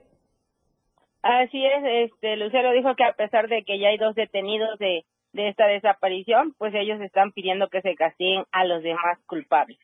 [1.21, 5.05] Así es, este, Lucero dijo que a pesar de que ya hay dos detenidos de,
[5.33, 9.77] de esta desaparición, pues ellos están pidiendo que se castiguen a los demás culpables.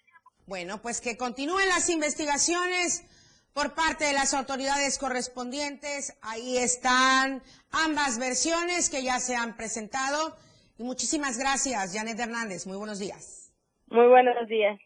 [0.48, 3.04] Bueno, pues que continúen las investigaciones
[3.54, 6.16] por parte de las autoridades correspondientes.
[6.22, 10.38] Ahí están ambas versiones que ya se han presentado.
[10.78, 12.68] Y muchísimas gracias, Janet Hernández.
[12.68, 13.52] Muy buenos días.
[13.88, 14.78] Muy buenos días.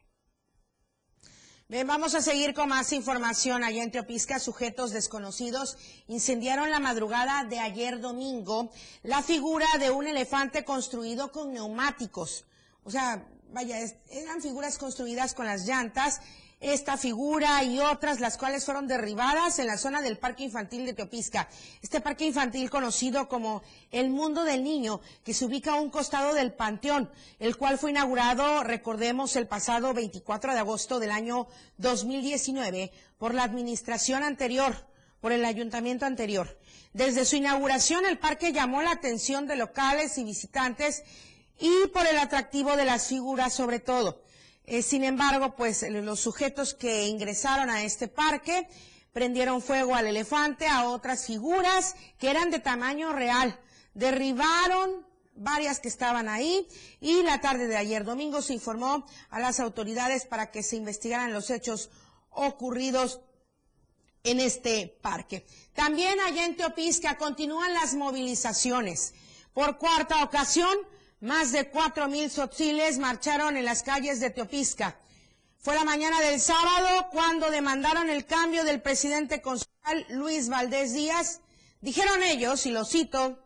[1.67, 3.63] Bien, vamos a seguir con más información.
[3.63, 8.71] Allá en Teopisca, sujetos desconocidos incendiaron la madrugada de ayer domingo
[9.03, 12.45] la figura de un elefante construido con neumáticos.
[12.83, 13.77] O sea, vaya,
[14.11, 16.21] eran figuras construidas con las llantas
[16.59, 20.93] esta figura y otras, las cuales fueron derribadas en la zona del Parque Infantil de
[20.93, 21.47] Teopisca.
[21.81, 26.33] Este parque infantil conocido como el Mundo del Niño, que se ubica a un costado
[26.33, 27.09] del Panteón,
[27.39, 33.43] el cual fue inaugurado, recordemos, el pasado 24 de agosto del año 2019 por la
[33.43, 34.75] administración anterior,
[35.21, 36.59] por el ayuntamiento anterior.
[36.91, 41.03] Desde su inauguración, el parque llamó la atención de locales y visitantes
[41.59, 44.21] y por el atractivo de las figuras sobre todo.
[44.65, 48.67] Eh, sin embargo, pues los sujetos que ingresaron a este parque
[49.13, 53.59] prendieron fuego al elefante, a otras figuras que eran de tamaño real.
[53.93, 56.67] Derribaron varias que estaban ahí
[56.99, 61.33] y la tarde de ayer domingo se informó a las autoridades para que se investigaran
[61.33, 61.89] los hechos
[62.29, 63.21] ocurridos
[64.23, 65.45] en este parque.
[65.73, 69.13] También allá en Teopisca continúan las movilizaciones.
[69.53, 70.77] Por cuarta ocasión,
[71.21, 74.97] más de cuatro mil sotziles marcharon en las calles de Teopisca.
[75.57, 81.41] Fue la mañana del sábado cuando demandaron el cambio del presidente consular Luis Valdés Díaz.
[81.81, 83.37] Dijeron ellos, y lo cito,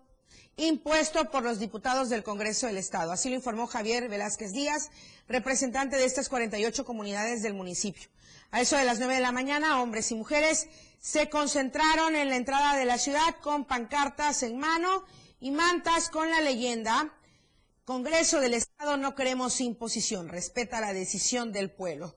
[0.56, 3.12] impuesto por los diputados del Congreso del Estado.
[3.12, 4.92] Así lo informó Javier Velázquez Díaz,
[5.28, 8.10] representante de estas 48 comunidades del municipio.
[8.52, 10.68] A eso de las nueve de la mañana, hombres y mujeres
[11.00, 15.04] se concentraron en la entrada de la ciudad con pancartas en mano
[15.40, 17.12] y mantas con la leyenda
[17.86, 22.16] Congreso del Estado no queremos imposición, respeta la decisión del pueblo.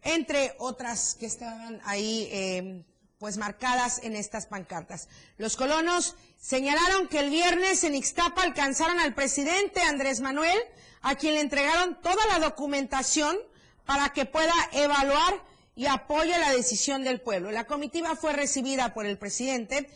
[0.00, 2.84] Entre otras que estaban ahí em,
[3.18, 5.08] pues marcadas en estas pancartas.
[5.38, 10.58] Los colonos señalaron que el viernes en Ixtapa alcanzaron al presidente Andrés Manuel,
[11.00, 13.36] a quien le entregaron toda la documentación
[13.84, 15.34] para que pueda evaluar
[15.74, 17.50] y apoye la decisión del pueblo.
[17.50, 19.90] La comitiva fue recibida por el presidente,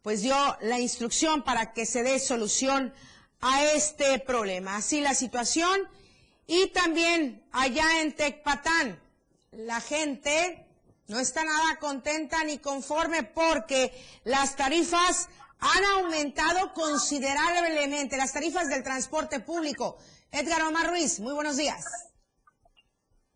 [0.00, 2.94] pues dio la instrucción para que se dé solución
[3.42, 4.76] a este problema.
[4.76, 5.80] Así la situación.
[6.46, 8.98] Y también allá en Tecpatán,
[9.52, 10.66] la gente
[11.08, 13.92] no está nada contenta ni conforme porque
[14.24, 15.28] las tarifas
[15.60, 19.96] han aumentado considerablemente, las tarifas del transporte público.
[20.32, 22.12] Edgar Omar Ruiz, muy buenos días.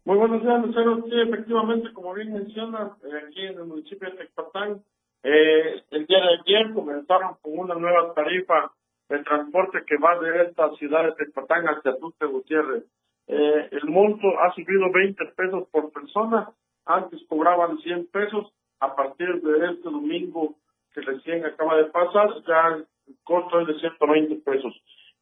[0.04, 1.02] Muy buenos días, Lucero.
[1.04, 4.82] Sí, efectivamente, como bien mencionas, eh, aquí en el municipio de Tecpatán,
[5.22, 8.72] eh, el día de ayer comenzaron con una nueva tarifa
[9.08, 12.84] el transporte que va de esta ciudad de Tecpatán hacia Tuxtla Gutiérrez.
[13.28, 16.50] Eh, el monto ha subido 20 pesos por persona,
[16.84, 20.54] antes cobraban 100 pesos, a partir de este domingo
[20.92, 22.86] que recién acaba de pasar, ya el
[23.24, 24.74] costo es de 120 pesos.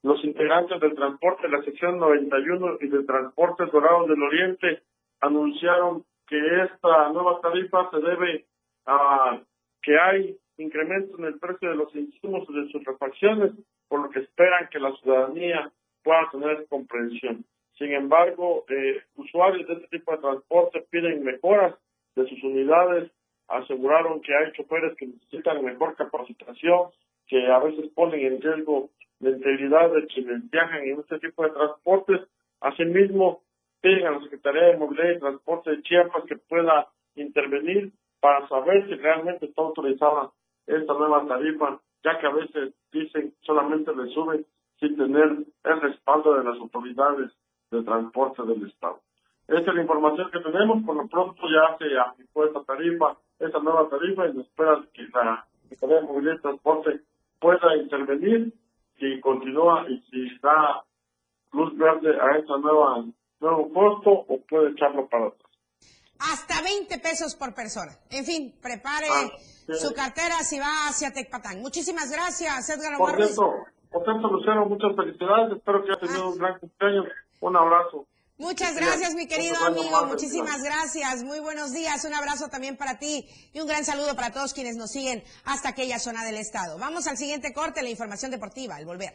[0.02, 4.82] Los integrantes del transporte la sección 91 y de Transportes Dorados del Oriente
[5.20, 8.44] anunciaron que esta nueva tarifa se debe
[8.86, 9.40] a
[9.82, 13.52] que hay incremento en el precio de los insumos y de sus refacciones,
[13.88, 15.70] por lo que esperan que la ciudadanía
[16.02, 17.44] pueda tener comprensión.
[17.78, 21.74] Sin embargo, eh, usuarios de este tipo de transporte piden mejoras
[22.14, 23.10] de sus unidades,
[23.48, 26.90] aseguraron que hay choferes que necesitan mejor capacitación,
[27.26, 31.50] que a veces ponen en riesgo la integridad de quienes viajan en este tipo de
[31.50, 32.20] transportes.
[32.60, 33.42] Asimismo,
[33.80, 38.86] piden a la Secretaría de Movilidad y Transporte de Chiapas que pueda intervenir para saber
[38.88, 40.30] si realmente está autorizada
[40.66, 44.46] esta nueva tarifa, ya que a veces dicen solamente le suben
[44.78, 47.30] sin tener el respaldo de las autoridades
[47.70, 49.00] de transporte del Estado.
[49.48, 50.84] Esta es la información que tenemos.
[50.84, 55.02] Por lo pronto ya se aplicó esta tarifa esa nueva tarifa y nos espera que
[55.12, 57.00] la Secretaría de Movilidad Transporte
[57.40, 58.52] pueda intervenir
[58.98, 60.84] si continúa y si da
[61.52, 63.04] luz verde a nueva
[63.40, 65.53] nuevo costo o puede echarlo para atrás.
[66.18, 67.98] Hasta 20 pesos por persona.
[68.10, 69.30] En fin, prepare Ah,
[69.80, 71.60] su cartera si va hacia Tecpatán.
[71.60, 73.26] Muchísimas gracias, Edgar Por Omar Ruiz.
[73.34, 73.52] cierto,
[73.90, 75.56] por cierto, Lucero, muchas felicidades.
[75.56, 77.06] Espero que haya tenido un gran cumpleaños.
[77.40, 78.06] Un abrazo.
[78.36, 80.06] Muchas gracias, mi querido amigo.
[80.06, 81.22] Muchísimas gracias.
[81.22, 82.04] Muy buenos días.
[82.04, 85.68] Un abrazo también para ti y un gran saludo para todos quienes nos siguen hasta
[85.68, 86.76] aquella zona del estado.
[86.78, 89.14] Vamos al siguiente corte, la información deportiva, al volver.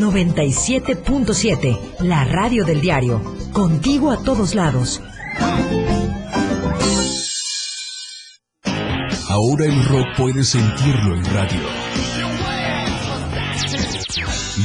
[0.00, 3.20] 97.7, la radio del diario.
[3.52, 5.02] Contigo a todos lados.
[9.28, 11.60] Ahora el rock puedes sentirlo en radio.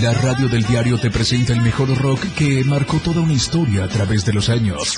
[0.02, 3.88] La radio del diario te presenta el mejor rock que marcó toda una historia a
[3.88, 4.98] través de los años.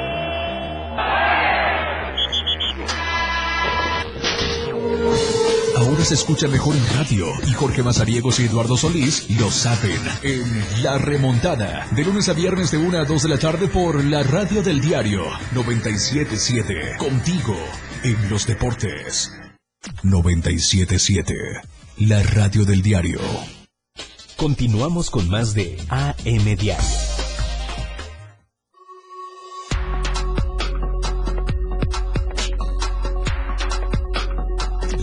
[5.81, 10.83] Ahora se escucha mejor en radio y Jorge Mazariegos y Eduardo Solís lo saben en
[10.83, 14.21] La Remontada, de lunes a viernes de 1 a 2 de la tarde por la
[14.21, 15.23] radio del diario
[15.55, 17.57] 977, contigo
[18.03, 19.31] en los deportes.
[20.03, 21.33] 977,
[21.97, 23.19] la radio del diario.
[24.37, 27.10] Continuamos con más de AM Diario.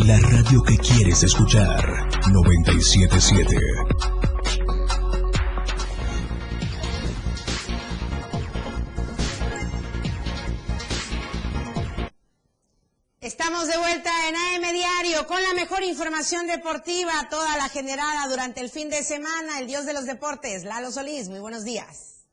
[0.09, 1.85] La radio que quieres escuchar.
[2.33, 3.57] 977.
[13.21, 18.62] Estamos de vuelta en AM Diario con la mejor información deportiva, toda la generada durante
[18.62, 19.59] el fin de semana.
[19.59, 21.29] El dios de los deportes, Lalo Solís.
[21.29, 22.25] Muy buenos días.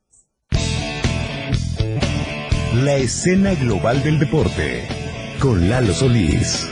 [2.72, 4.88] La escena global del deporte
[5.40, 6.66] con Lalo Solís.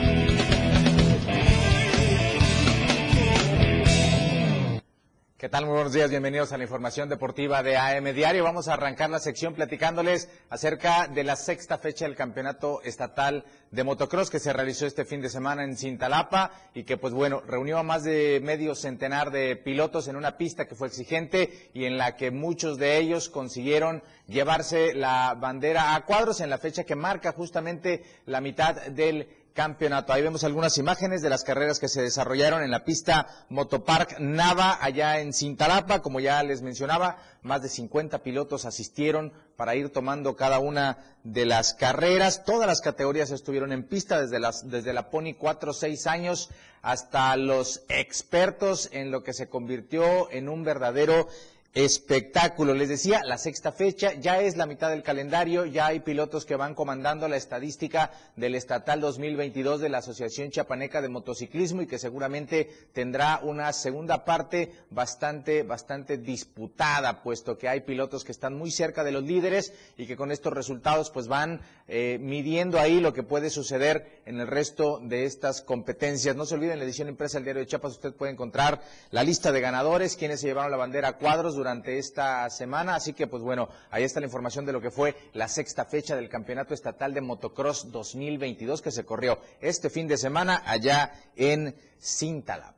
[5.45, 5.67] ¿Qué tal?
[5.67, 8.45] Muy buenos días, bienvenidos a la información deportiva de AM Diario.
[8.45, 13.85] Vamos a arrancar la sección platicándoles acerca de la sexta fecha del campeonato estatal de
[13.85, 17.77] motocross que se realizó este fin de semana en Cintalapa y que pues bueno, reunió
[17.77, 21.99] a más de medio centenar de pilotos en una pista que fue exigente y en
[21.99, 26.97] la que muchos de ellos consiguieron llevarse la bandera a cuadros en la fecha que
[26.97, 30.13] marca justamente la mitad del campeonato.
[30.13, 34.77] Ahí vemos algunas imágenes de las carreras que se desarrollaron en la pista Motopark Nava,
[34.81, 36.03] allá en Cintalapa.
[36.03, 41.47] Como ya les mencionaba, más de 50 pilotos asistieron para ir tomando cada una de
[41.47, 42.45] las carreras.
[42.45, 46.51] Todas las categorías estuvieron en pista, desde, las, desde la Pony 4 6 años
[46.83, 51.29] hasta los expertos en lo que se convirtió en un verdadero
[51.75, 52.73] espectáculo.
[52.73, 56.55] Les decía, la sexta fecha ya es la mitad del calendario, ya hay pilotos que
[56.55, 61.99] van comandando la estadística del estatal 2022 de la Asociación Chiapaneca de Motociclismo y que
[61.99, 68.71] seguramente tendrá una segunda parte bastante, bastante disputada, puesto que hay pilotos que están muy
[68.71, 73.13] cerca de los líderes y que con estos resultados pues van eh, midiendo ahí lo
[73.13, 76.37] que puede suceder en el resto de estas competencias.
[76.37, 79.51] No se olviden, la edición impresa del diario de Chiapas usted puede encontrar la lista
[79.51, 82.95] de ganadores, quienes se llevaron la bandera a cuadros durante esta semana.
[82.95, 86.15] Así que, pues bueno, ahí está la información de lo que fue la sexta fecha
[86.15, 91.75] del Campeonato Estatal de Motocross 2022 que se corrió este fin de semana allá en
[91.99, 92.74] Cintalapa.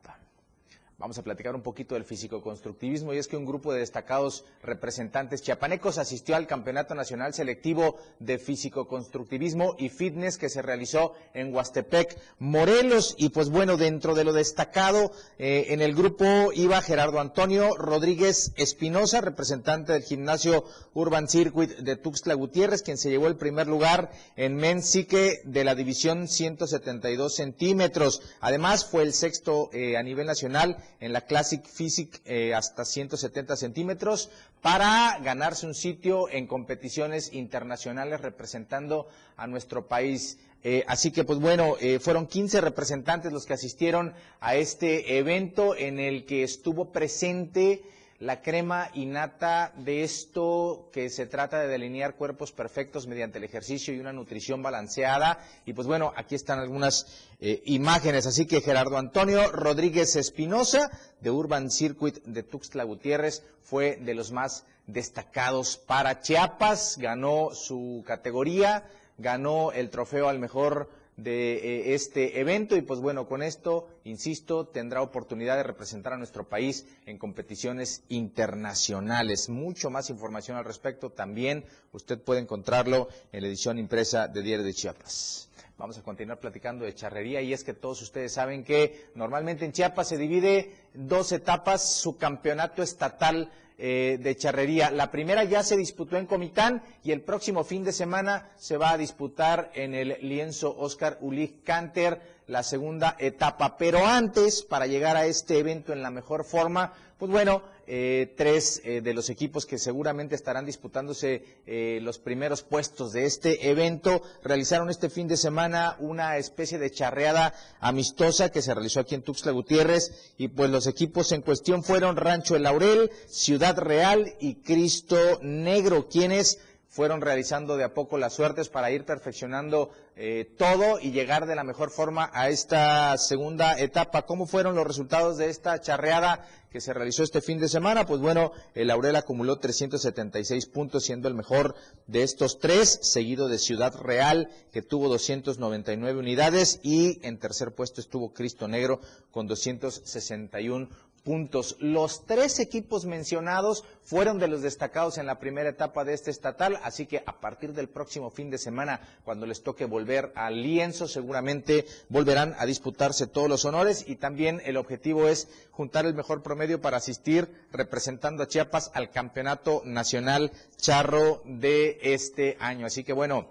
[0.98, 5.42] Vamos a platicar un poquito del físico-constructivismo y es que un grupo de destacados representantes
[5.42, 12.18] chiapanecos asistió al Campeonato Nacional Selectivo de Físico-Constructivismo y Fitness que se realizó en Huastepec,
[12.38, 13.14] Morelos.
[13.18, 18.54] Y pues bueno, dentro de lo destacado, eh, en el grupo iba Gerardo Antonio Rodríguez
[18.56, 24.12] Espinosa, representante del gimnasio Urban Circuit de Tuxtla Gutiérrez, quien se llevó el primer lugar
[24.34, 28.22] en Mensique de la división 172 centímetros.
[28.40, 33.56] Además, fue el sexto eh, a nivel nacional en la Classic Physique eh, hasta 170
[33.56, 34.30] centímetros
[34.62, 40.38] para ganarse un sitio en competiciones internacionales representando a nuestro país.
[40.64, 45.76] Eh, así que, pues bueno, eh, fueron 15 representantes los que asistieron a este evento
[45.76, 47.82] en el que estuvo presente
[48.18, 53.92] la crema innata de esto que se trata de delinear cuerpos perfectos mediante el ejercicio
[53.92, 55.38] y una nutrición balanceada.
[55.66, 57.06] Y pues bueno, aquí están algunas
[57.40, 58.26] eh, imágenes.
[58.26, 60.90] Así que Gerardo Antonio Rodríguez Espinosa
[61.20, 68.04] de Urban Circuit de Tuxtla Gutiérrez fue de los más destacados para Chiapas, ganó su
[68.06, 68.84] categoría,
[69.18, 74.66] ganó el trofeo al mejor de eh, este evento y pues bueno, con esto, insisto,
[74.66, 79.48] tendrá oportunidad de representar a nuestro país en competiciones internacionales.
[79.48, 84.64] Mucho más información al respecto también usted puede encontrarlo en la edición impresa de Diario
[84.64, 85.48] de Chiapas.
[85.78, 89.72] Vamos a continuar platicando de charrería y es que todos ustedes saben que normalmente en
[89.72, 94.90] Chiapas se divide dos etapas su campeonato estatal eh, de charrería.
[94.90, 98.92] La primera ya se disputó en Comitán y el próximo fin de semana se va
[98.92, 103.76] a disputar en el lienzo Oscar Ulich Canter la segunda etapa.
[103.76, 108.82] Pero antes, para llegar a este evento en la mejor forma, pues bueno, eh, tres
[108.84, 114.22] eh, de los equipos que seguramente estarán disputándose eh, los primeros puestos de este evento
[114.42, 119.22] realizaron este fin de semana una especie de charreada amistosa que se realizó aquí en
[119.22, 124.56] Tuxtla Gutiérrez y pues los equipos en cuestión fueron Rancho El Laurel, Ciudad Real y
[124.56, 126.58] Cristo Negro, quienes
[126.96, 131.54] fueron realizando de a poco las suertes para ir perfeccionando eh, todo y llegar de
[131.54, 134.22] la mejor forma a esta segunda etapa.
[134.22, 138.06] ¿Cómo fueron los resultados de esta charreada que se realizó este fin de semana?
[138.06, 141.74] Pues bueno, el Laurel acumuló 376 puntos, siendo el mejor
[142.06, 148.00] de estos tres, seguido de Ciudad Real, que tuvo 299 unidades, y en tercer puesto
[148.00, 150.88] estuvo Cristo Negro con 261
[151.26, 151.76] puntos.
[151.80, 156.78] Los tres equipos mencionados fueron de los destacados en la primera etapa de este estatal,
[156.84, 161.08] así que a partir del próximo fin de semana, cuando les toque volver al lienzo,
[161.08, 166.44] seguramente volverán a disputarse todos los honores y también el objetivo es juntar el mejor
[166.44, 172.86] promedio para asistir representando a Chiapas al Campeonato Nacional Charro de este año.
[172.86, 173.48] Así que bueno,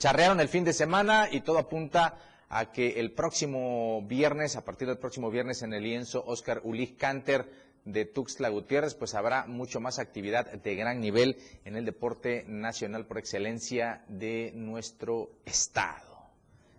[0.00, 2.18] charrearon el fin de semana y todo apunta
[2.48, 6.96] a que el próximo viernes, a partir del próximo viernes en el lienzo Oscar Ulich
[6.96, 7.46] Canter
[7.84, 13.06] de Tuxtla Gutiérrez, pues habrá mucho más actividad de gran nivel en el deporte nacional
[13.06, 16.07] por excelencia de nuestro estado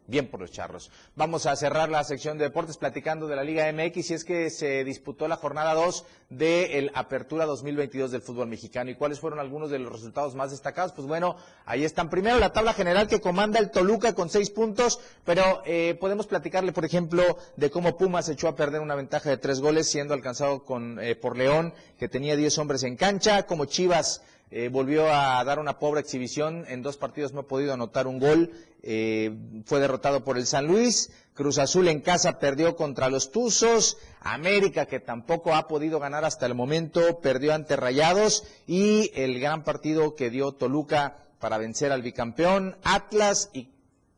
[0.10, 0.92] bien por los charros.
[1.16, 4.50] Vamos a cerrar la sección de deportes platicando de la Liga MX y es que
[4.50, 8.90] se disputó la jornada 2 de Apertura 2022 del fútbol mexicano.
[8.90, 10.92] ¿Y cuáles fueron algunos de los resultados más destacados?
[10.94, 11.36] Pues bueno,
[11.66, 12.10] ahí están.
[12.10, 16.72] Primero la tabla general que comanda el Toluca con seis puntos, pero eh, podemos platicarle,
[16.72, 20.64] por ejemplo, de cómo Pumas echó a perder una ventaja de tres goles siendo alcanzado
[20.64, 24.22] con, eh, por León, que tenía diez hombres en cancha, como Chivas
[24.52, 28.20] eh, volvió a dar una pobre exhibición, en dos partidos no ha podido anotar un
[28.20, 29.36] gol, eh,
[29.66, 34.88] fue derrotado por el San Luis, Cruz Azul en casa perdió contra los Tuzos, América
[34.88, 38.44] que tampoco ha podido ganar hasta el momento, perdió ante Rayados.
[38.68, 43.70] Y el gran partido que dio Toluca para vencer al bicampeón Atlas y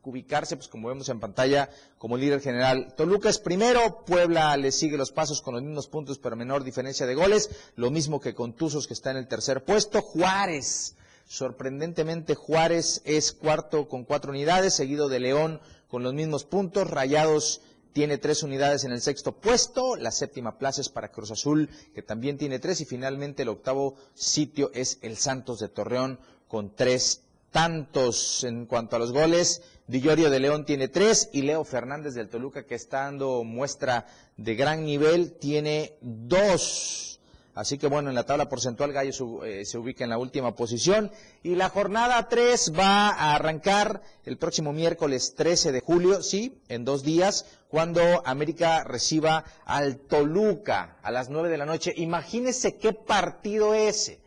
[0.04, 2.94] ubicarse, pues como vemos en pantalla, como líder general.
[2.96, 7.06] Toluca es primero, Puebla le sigue los pasos con los mismos puntos, pero menor diferencia
[7.06, 10.02] de goles, lo mismo que con Tuzos, que está en el tercer puesto.
[10.02, 10.96] Juárez,
[11.26, 17.60] sorprendentemente Juárez es cuarto con cuatro unidades, seguido de León con los mismos puntos, Rayados
[17.92, 22.02] tiene tres unidades en el sexto puesto, la séptima plaza es para Cruz Azul, que
[22.02, 27.20] también tiene tres, y finalmente el octavo sitio es el Santos de Torreón con tres
[27.50, 29.62] tantos en cuanto a los goles.
[29.92, 34.06] Dillorio de León tiene tres y Leo Fernández del Toluca, que está dando muestra
[34.38, 37.20] de gran nivel, tiene dos.
[37.54, 41.12] Así que bueno, en la tabla porcentual Gallo eh, se ubica en la última posición
[41.42, 46.86] y la jornada 3 va a arrancar el próximo miércoles 13 de julio, sí, en
[46.86, 51.92] dos días, cuando América reciba al Toluca a las 9 de la noche.
[51.94, 54.21] Imagínese qué partido ese.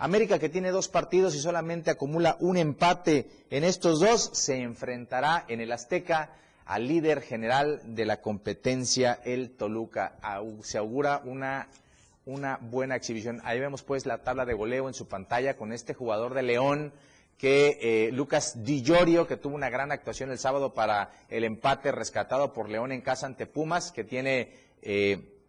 [0.00, 5.44] América que tiene dos partidos y solamente acumula un empate en estos dos, se enfrentará
[5.46, 6.30] en el Azteca
[6.64, 10.16] al líder general de la competencia, el Toluca.
[10.62, 11.68] Se augura una
[12.24, 13.40] una buena exhibición.
[13.44, 16.92] Ahí vemos pues la tabla de goleo en su pantalla con este jugador de León
[17.36, 21.90] que eh, Lucas Di Llorio, que tuvo una gran actuación el sábado para el empate
[21.90, 25.39] rescatado por León en casa ante Pumas, que tiene eh,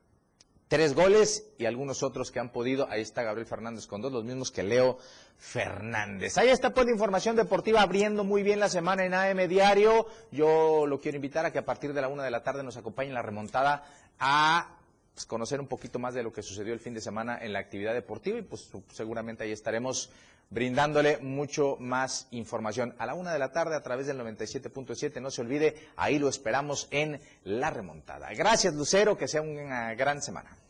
[0.71, 2.89] tres goles y algunos otros que han podido.
[2.89, 4.97] Ahí está Gabriel Fernández con dos, los mismos que Leo
[5.37, 6.37] Fernández.
[6.37, 10.07] Ahí está pues la información deportiva abriendo muy bien la semana en AM Diario.
[10.31, 12.77] Yo lo quiero invitar a que a partir de la una de la tarde nos
[12.77, 13.83] acompañe en la remontada
[14.17, 14.77] a
[15.13, 17.59] pues, conocer un poquito más de lo que sucedió el fin de semana en la
[17.59, 20.09] actividad deportiva y pues seguramente ahí estaremos
[20.49, 22.95] brindándole mucho más información.
[22.97, 26.29] A la una de la tarde a través del 97.7, no se olvide, ahí lo
[26.29, 28.29] esperamos en la remontada.
[28.33, 30.60] Gracias Lucero, que sea una gran semana.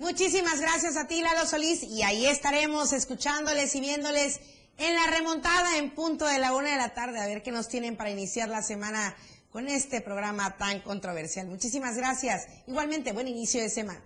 [0.00, 4.40] Muchísimas gracias a ti, Lalo Solís, y ahí estaremos escuchándoles y viéndoles
[4.78, 7.68] en la remontada en punto de la una de la tarde, a ver qué nos
[7.68, 9.14] tienen para iniciar la semana
[9.50, 11.48] con este programa tan controversial.
[11.48, 12.46] Muchísimas gracias.
[12.66, 14.02] Igualmente, buen inicio de semana.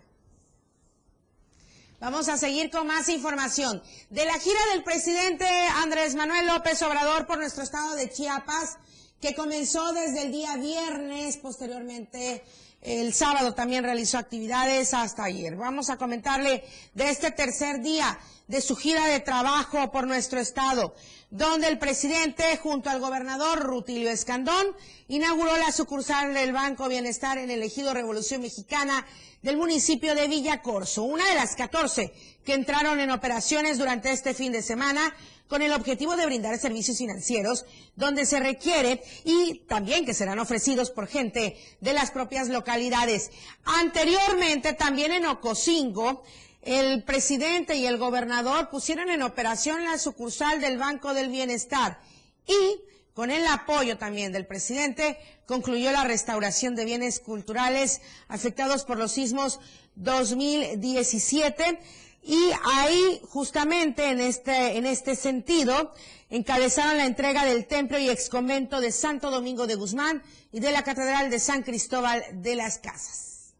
[2.01, 3.80] Vamos a seguir con más información.
[4.11, 8.78] De la gira del presidente Andrés Manuel López Obrador por nuestro estado de Chiapas,
[9.20, 12.42] que comenzó desde el día viernes, posteriormente
[12.85, 15.57] el sábado también realizó actividades hasta ayer.
[15.57, 20.95] Vamos a comentarle de este tercer día de su gira de trabajo por nuestro estado,
[21.30, 24.66] donde el presidente, junto al gobernador Rutilio Escandón,
[25.09, 29.07] inauguró la sucursal del Banco Bienestar en el ejido Revolución Mexicana
[29.41, 32.12] del municipio de Villa Corso, una de las 14
[32.45, 35.14] que entraron en operaciones durante este fin de semana
[35.49, 37.64] con el objetivo de brindar servicios financieros
[37.97, 43.30] donde se requiere y también que serán ofrecidos por gente de las propias localidades.
[43.64, 46.22] Anteriormente, también en Ocosingo,
[46.62, 52.01] el presidente y el gobernador pusieron en operación la sucursal del Banco del Bienestar
[52.47, 52.80] y
[53.12, 59.12] con el apoyo también del presidente concluyó la restauración de bienes culturales afectados por los
[59.12, 59.61] sismos
[59.95, 61.78] 2017
[62.25, 65.93] y ahí justamente en este en este sentido
[66.31, 70.83] encabezaron la entrega del templo y exconvento de Santo Domingo de Guzmán y de la
[70.83, 73.55] Catedral de San Cristóbal de las Casas.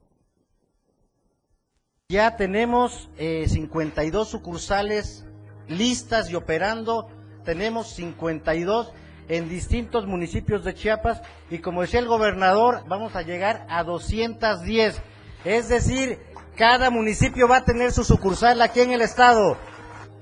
[2.09, 5.25] Ya tenemos 52 eh, sucursales
[5.69, 7.09] listas y operando.
[7.45, 8.93] Tenemos 52
[9.29, 15.01] en distintos municipios de Chiapas y como decía el gobernador, vamos a llegar a 210.
[15.45, 16.19] Es decir,
[16.57, 19.57] cada municipio va a tener su sucursal aquí en el estado.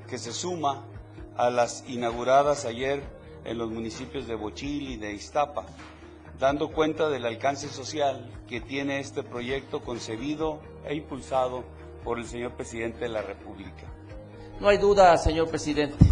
[0.09, 0.85] Que se suma
[1.37, 3.03] a las inauguradas ayer
[3.45, 5.67] en los municipios de Bochil y de Iztapa,
[6.39, 11.65] dando cuenta del alcance social que tiene este proyecto concebido e impulsado
[12.05, 13.87] por el señor presidente de la República.
[14.61, 16.05] No hay duda, señor presidente.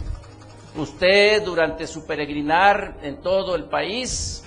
[0.76, 4.44] Usted durante su peregrinar en todo el país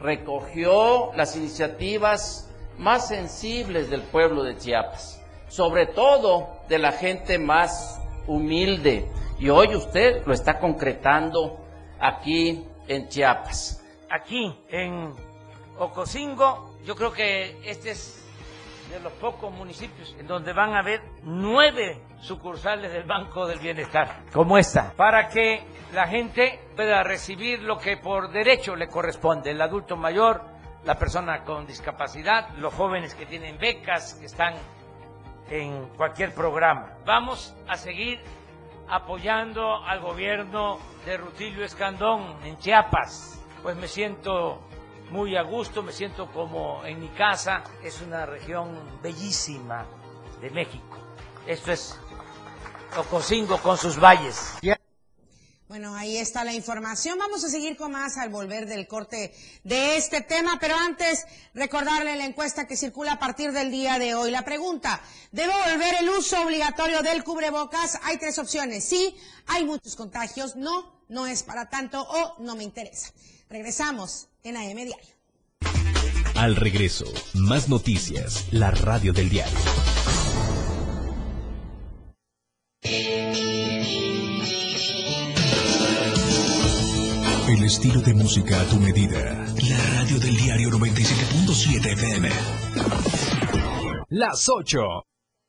[0.00, 2.48] recogió las iniciativas
[2.78, 9.10] más sensibles del pueblo de Chiapas, sobre todo de la gente más humilde.
[9.38, 11.60] Y hoy usted lo está concretando
[12.00, 13.82] aquí en Chiapas.
[14.10, 15.12] Aquí en
[15.78, 18.24] Ocosingo, yo creo que este es
[18.90, 24.24] de los pocos municipios en donde van a haber nueve sucursales del Banco del Bienestar,
[24.32, 29.60] como esta, para que la gente pueda recibir lo que por derecho le corresponde, el
[29.60, 30.42] adulto mayor,
[30.84, 34.54] la persona con discapacidad, los jóvenes que tienen becas, que están
[35.50, 36.92] en cualquier programa.
[37.04, 38.20] Vamos a seguir
[38.88, 44.60] apoyando al gobierno de Rutilio Escandón en Chiapas, pues me siento
[45.10, 47.62] muy a gusto, me siento como en mi casa.
[47.82, 49.86] Es una región bellísima
[50.40, 50.98] de México.
[51.46, 52.00] Esto es
[52.96, 54.58] Ocosingo con sus valles.
[55.74, 57.18] Bueno, ahí está la información.
[57.18, 62.14] Vamos a seguir con más al volver del corte de este tema, pero antes recordarle
[62.14, 64.30] la encuesta que circula a partir del día de hoy.
[64.30, 65.02] La pregunta,
[65.32, 67.98] ¿debe volver el uso obligatorio del cubrebocas?
[68.04, 68.84] Hay tres opciones.
[68.84, 69.16] Sí,
[69.48, 70.54] hay muchos contagios.
[70.54, 73.10] No, no es para tanto o no me interesa.
[73.50, 75.14] Regresamos en AM Diario.
[76.36, 79.58] Al regreso, más noticias, la radio del diario.
[87.48, 89.44] El estilo de música a tu medida.
[89.68, 92.30] La radio del diario 97.7 FM.
[94.08, 94.80] Las 8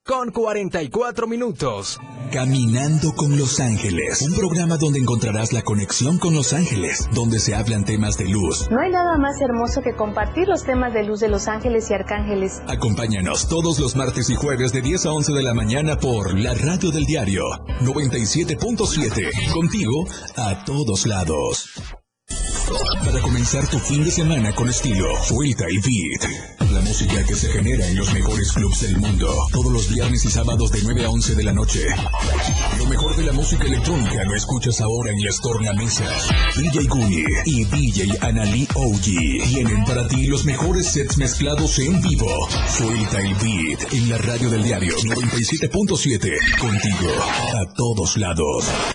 [0.06, 2.00] con 44 minutos.
[2.32, 7.56] Caminando con Los Ángeles, un programa donde encontrarás la conexión con Los Ángeles, donde se
[7.56, 8.70] hablan temas de luz.
[8.70, 11.96] No hay nada más hermoso que compartir los temas de luz de Los Ángeles y
[11.96, 12.62] Arcángeles.
[12.68, 16.54] Acompáñanos todos los martes y jueves de 10 a 11 de la mañana por la
[16.54, 17.44] radio del diario
[17.82, 20.06] 97.7, contigo
[20.38, 21.72] a todos lados.
[23.04, 26.72] Para comenzar tu fin de semana con estilo, vuelta y beat.
[26.72, 29.32] La música que se genera en los mejores clubs del mundo.
[29.52, 31.80] Todos los viernes y sábados de 9 a 11 de la noche.
[32.80, 36.28] Lo mejor de la música electrónica lo escuchas ahora en las tornamesas.
[36.58, 42.50] DJ Guni y DJ Anali OG tienen para ti los mejores sets mezclados en vivo.
[42.68, 46.58] Suelta el beat en la radio del diario 97.7.
[46.60, 47.12] Contigo
[47.54, 48.95] a todos lados.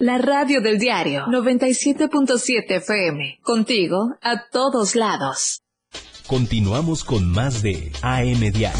[0.00, 3.40] La radio del diario 97.7 FM.
[3.42, 5.62] Contigo a todos lados.
[6.28, 8.78] Continuamos con más de AM Diario.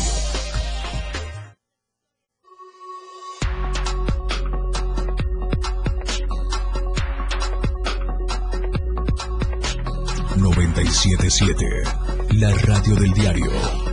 [10.37, 12.35] ...97.7...
[12.35, 13.88] La radio del diario...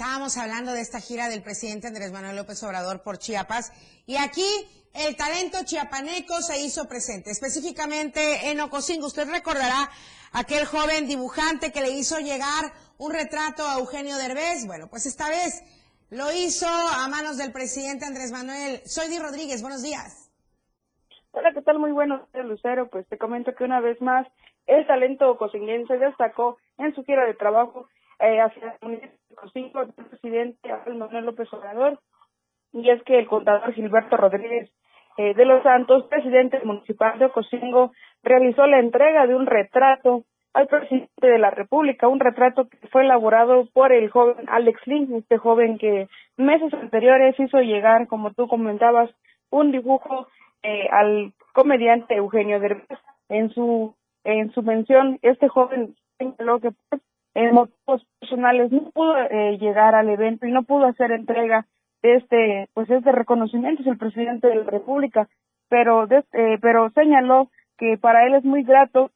[0.00, 3.70] estábamos hablando de esta gira del presidente Andrés Manuel López Obrador por Chiapas
[4.06, 4.48] y aquí
[4.94, 9.08] el talento chiapaneco se hizo presente, específicamente en Ocosingo.
[9.08, 9.90] Usted recordará
[10.32, 14.66] aquel joven dibujante que le hizo llegar un retrato a Eugenio Derbez.
[14.66, 15.60] Bueno, pues esta vez
[16.08, 18.80] lo hizo a manos del presidente Andrés Manuel.
[18.86, 20.32] Soy Di Rodríguez, buenos días.
[21.32, 21.78] Hola, ¿qué tal?
[21.78, 22.88] Muy buenos días, Lucero.
[22.88, 24.26] Pues te comento que una vez más
[24.66, 27.86] el talento cocinguense destacó en su gira de trabajo
[28.18, 31.98] eh, hacia el municipio de Cocingo, el presidente Manuel López Obrador,
[32.72, 34.70] y es que el contador Gilberto Rodríguez
[35.16, 40.66] eh, de los Santos, presidente municipal de Ocosingo, realizó la entrega de un retrato al
[40.66, 45.38] presidente de la República, un retrato que fue elaborado por el joven Alex Lin, este
[45.38, 49.10] joven que meses anteriores hizo llegar, como tú comentabas,
[49.50, 50.26] un dibujo
[50.62, 52.98] eh, al comediante Eugenio Derbez.
[53.28, 56.72] En su en su mención, este joven señaló que
[57.34, 61.66] en motivos personales no pudo eh, llegar al evento y no pudo hacer entrega
[62.02, 65.28] de este pues este reconocimiento es el presidente de la República
[65.68, 69.10] pero de, eh, pero señaló que para él es muy grato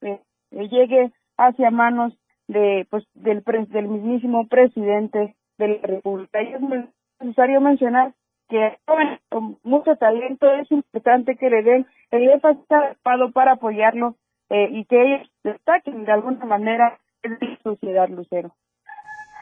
[0.00, 0.20] que
[0.52, 2.16] eh, llegue hacia manos
[2.48, 6.42] de pues del del mismísimo presidente de la República.
[6.42, 6.60] Y es
[7.20, 8.14] necesario mencionar
[8.48, 12.64] que jóvenes con mucho talento es importante que le den el énfasis
[13.32, 14.14] para apoyarlo
[14.48, 16.98] y que ellos destaquen de alguna manera
[17.62, 18.54] sociedad Lucero.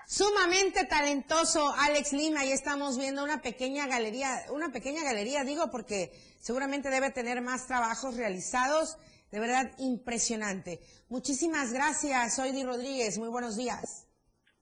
[0.07, 6.13] Sumamente talentoso Alex Lima, ahí estamos viendo una pequeña galería, una pequeña galería digo porque
[6.41, 8.99] seguramente debe tener más trabajos realizados,
[9.31, 10.81] de verdad impresionante.
[11.09, 14.07] Muchísimas gracias, soy Di Rodríguez, muy buenos días.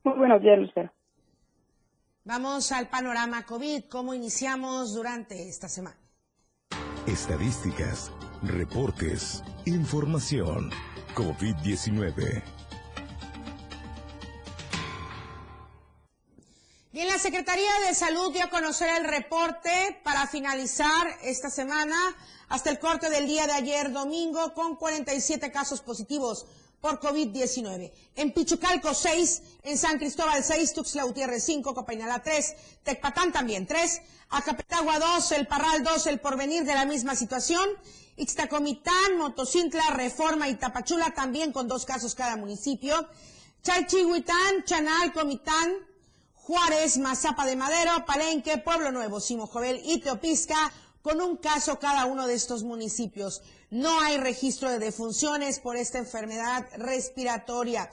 [0.05, 0.93] Muy buenos días, Lucero.
[2.25, 5.99] Vamos al panorama COVID, ¿cómo iniciamos durante esta semana?
[7.09, 8.13] Estadísticas,
[8.43, 10.71] reportes, información.
[11.15, 12.62] COVID-19.
[17.23, 21.97] Secretaría de Salud dio a conocer el reporte para finalizar esta semana
[22.49, 26.47] hasta el corte del día de ayer domingo con 47 casos positivos
[26.81, 27.93] por COVID-19.
[28.17, 34.03] En Pichucalco 6, en San Cristóbal 6, Tuxtla Gutiérrez 5, Copainala 3, Tecpatán también 3,
[34.31, 37.69] Acapetagua 2, El Parral 2, El Porvenir de la misma situación,
[38.17, 43.09] Ixtacomitán, Motocintla, Reforma y Tapachula también con dos casos cada municipio,
[43.63, 45.92] Chalchihuitán, Chanal, Comitán,
[46.43, 52.27] Juárez, Mazapa de Madero, Palenque, Pueblo Nuevo, Simojovel y Teopisca, con un caso cada uno
[52.27, 53.43] de estos municipios.
[53.71, 57.89] No hay registro de defunciones por esta enfermedad respiratoria.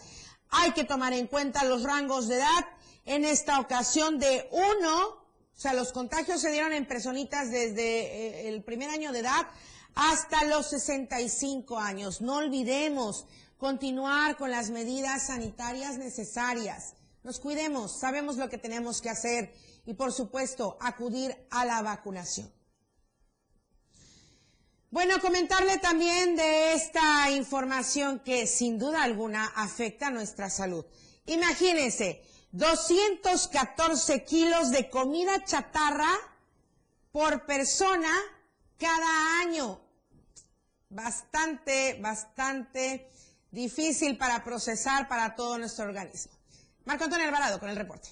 [0.49, 2.65] Hay que tomar en cuenta los rangos de edad.
[3.05, 5.19] En esta ocasión de uno, o
[5.55, 9.47] sea, los contagios se dieron en personitas desde eh, el primer año de edad
[9.93, 12.19] hasta los 65 años.
[12.19, 13.27] No olvidemos
[13.59, 16.95] continuar con las medidas sanitarias necesarias.
[17.23, 19.53] Nos cuidemos, sabemos lo que tenemos que hacer
[19.85, 22.51] y, por supuesto, acudir a la vacunación.
[24.91, 30.83] Bueno, comentarle también de esta información que sin duda alguna afecta a nuestra salud.
[31.25, 36.09] Imagínense, 214 kilos de comida chatarra
[37.11, 38.09] por persona
[38.79, 39.79] cada año.
[40.89, 43.11] Bastante, bastante
[43.51, 46.38] difícil para procesar para todo nuestro organismo.
[46.89, 48.09] Marco Antonio Alvarado con el reporte.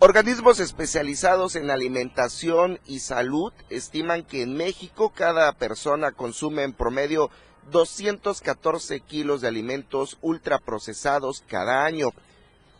[0.00, 7.30] Organismos especializados en alimentación y salud estiman que en México cada persona consume en promedio
[7.70, 12.10] 214 kilos de alimentos ultraprocesados cada año.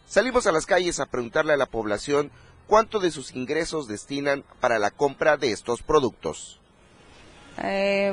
[0.06, 2.30] Salimos a las calles a preguntarle a la población
[2.66, 6.60] cuánto de sus ingresos destinan para la compra de estos productos.
[7.56, 8.12] Eh,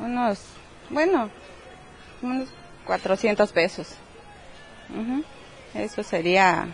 [0.00, 0.40] unos,
[0.90, 1.30] bueno,
[2.22, 2.48] unos
[2.86, 3.94] 400 pesos.
[5.74, 6.68] Eso sería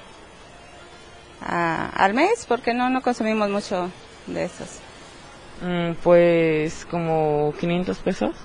[1.41, 3.91] al mes porque no, no consumimos mucho
[4.27, 4.81] de esos.
[5.63, 8.37] Mm, pues como 500 pesos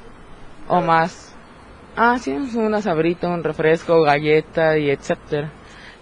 [0.68, 1.36] o más.
[1.96, 5.52] Ah, sí, una sabrita, un refresco, galleta y etcétera.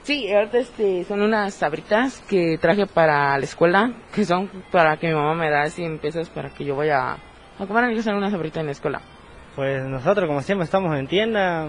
[0.04, 5.08] Sí, ahorita este, son unas sabritas que traje para la escuela, que son para que
[5.08, 7.18] mi mamá me da 100 pesos para que yo vaya
[7.60, 9.02] a comer y una sabrita en la escuela.
[9.56, 11.68] Pues nosotros como siempre estamos en tienda,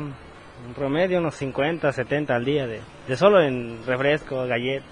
[0.66, 4.84] en promedio unos 50, 70 al día de, de solo en refresco, galleta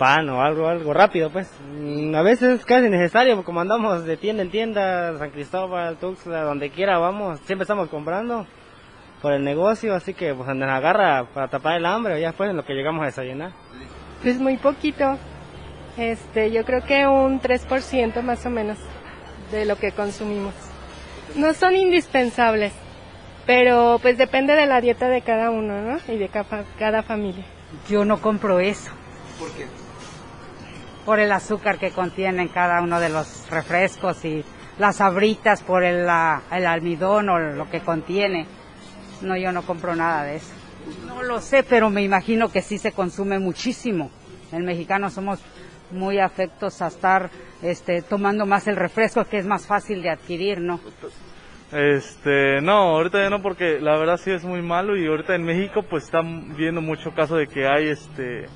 [0.00, 1.46] pan o algo, algo rápido, pues.
[1.78, 6.42] Mm, a veces es casi necesario, como andamos de tienda en tienda, San Cristóbal, Tuxtla,
[6.42, 8.46] donde quiera vamos, siempre estamos comprando
[9.20, 12.56] por el negocio, así que pues nos agarra para tapar el hambre, ya después en
[12.56, 13.52] lo que llegamos a desayunar.
[14.22, 15.18] Pues muy poquito,
[15.98, 18.78] este, yo creo que un 3% más o menos
[19.52, 20.54] de lo que consumimos.
[21.36, 22.72] No son indispensables,
[23.46, 25.98] pero pues depende de la dieta de cada uno, ¿no?
[26.12, 27.44] Y de cada, cada familia.
[27.88, 28.90] Yo no compro eso.
[29.38, 29.66] ¿Por qué?
[31.04, 34.44] por el azúcar que contienen cada uno de los refrescos y
[34.78, 36.06] las abritas por el,
[36.52, 38.46] el almidón o lo que contiene.
[39.22, 40.52] No, yo no compro nada de eso.
[41.06, 44.10] No lo sé, pero me imagino que sí se consume muchísimo.
[44.52, 45.40] El mexicano somos
[45.90, 47.30] muy afectos a estar
[47.62, 50.80] este, tomando más el refresco, que es más fácil de adquirir, ¿no?
[51.72, 55.44] Este, no, ahorita ya no, porque la verdad sí es muy malo y ahorita en
[55.44, 58.48] México pues están viendo mucho caso de que hay este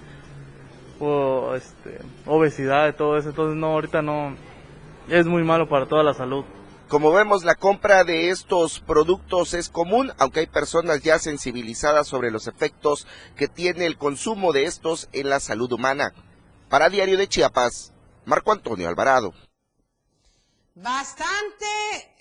[0.99, 3.31] o este, obesidad, y todo eso.
[3.31, 4.37] Entonces, no, ahorita no,
[5.09, 6.45] es muy malo para toda la salud.
[6.89, 12.31] Como vemos, la compra de estos productos es común, aunque hay personas ya sensibilizadas sobre
[12.31, 13.07] los efectos
[13.37, 16.13] que tiene el consumo de estos en la salud humana.
[16.69, 17.93] Para Diario de Chiapas,
[18.27, 19.33] Marco Antonio Alvarado.
[20.77, 21.67] Bastante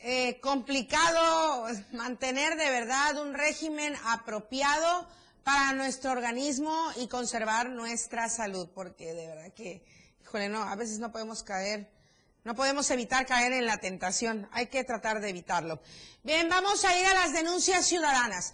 [0.04, 5.08] eh, complicado mantener de verdad un régimen apropiado
[5.44, 9.84] para nuestro organismo y conservar nuestra salud, porque de verdad que,
[10.22, 11.90] híjole, no, a veces no podemos caer,
[12.44, 15.82] no podemos evitar caer en la tentación, hay que tratar de evitarlo.
[16.22, 18.54] Bien, vamos a ir a las denuncias ciudadanas.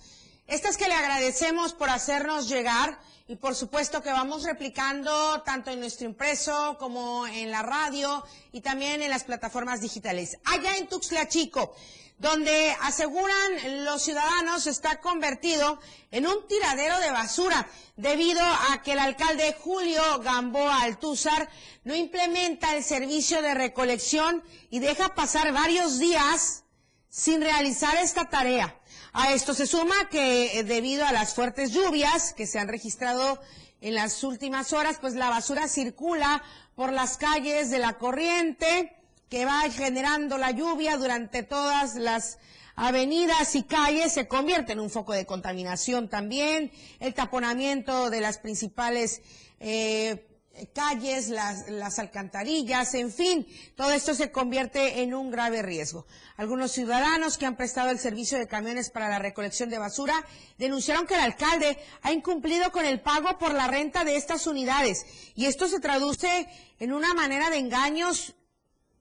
[0.50, 5.80] Estas que le agradecemos por hacernos llegar y por supuesto que vamos replicando tanto en
[5.80, 10.40] nuestro impreso como en la radio y también en las plataformas digitales.
[10.46, 11.76] Allá en Tuxtla Chico,
[12.18, 15.80] donde aseguran los ciudadanos está convertido
[16.10, 18.42] en un tiradero de basura debido
[18.72, 21.48] a que el alcalde Julio Gamboa Altúzar
[21.84, 26.64] no implementa el servicio de recolección y deja pasar varios días
[27.08, 28.79] sin realizar esta tarea.
[29.14, 33.40] A esto se suma que eh, debido a las fuertes lluvias que se han registrado
[33.82, 36.44] en las últimas horas, pues la basura circula
[36.76, 38.96] por las calles de la corriente,
[39.30, 42.38] que va generando la lluvia durante todas las
[42.76, 44.14] avenidas y calles.
[44.14, 49.22] Se convierte en un foco de contaminación también, el taponamiento de las principales
[49.60, 50.29] eh,
[50.68, 56.06] calles, las, las, alcantarillas, en fin, todo esto se convierte en un grave riesgo.
[56.38, 60.14] Algunos ciudadanos que han prestado el servicio de camiones para la recolección de basura
[60.58, 65.06] denunciaron que el alcalde ha incumplido con el pago por la renta de estas unidades
[65.36, 66.48] y esto se traduce
[66.80, 68.36] en una manera de engaños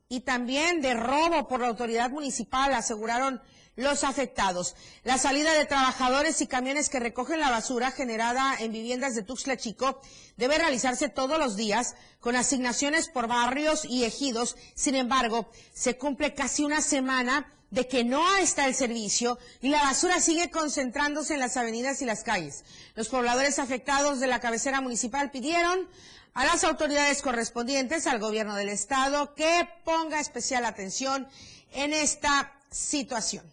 [0.09, 3.43] y también de robo por la autoridad municipal, aseguraron
[3.77, 4.75] los afectados.
[5.05, 9.57] La salida de trabajadores y camiones que recogen la basura generada en viviendas de Tuxtla
[9.57, 10.01] Chico
[10.37, 14.57] debe realizarse todos los días con asignaciones por barrios y ejidos.
[14.75, 19.83] Sin embargo, se cumple casi una semana de que no está el servicio y la
[19.83, 22.65] basura sigue concentrándose en las avenidas y las calles.
[22.95, 25.87] Los pobladores afectados de la cabecera municipal pidieron
[26.35, 31.29] a las autoridades correspondientes, al gobierno del estado, que ponga especial atención
[31.72, 33.45] en esta situación.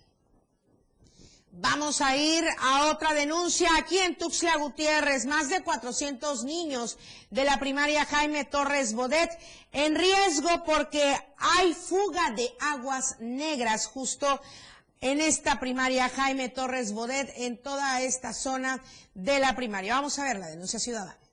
[1.57, 5.25] Vamos a ir a otra denuncia aquí en Tuxtla Gutiérrez.
[5.25, 6.97] Más de 400 niños
[7.29, 9.29] de la primaria Jaime Torres Bodet
[9.71, 14.41] en riesgo porque hay fuga de aguas negras justo
[14.99, 19.95] en esta primaria Jaime Torres Bodet en toda esta zona de la primaria.
[19.95, 21.24] Vamos a ver la denuncia ciudadana.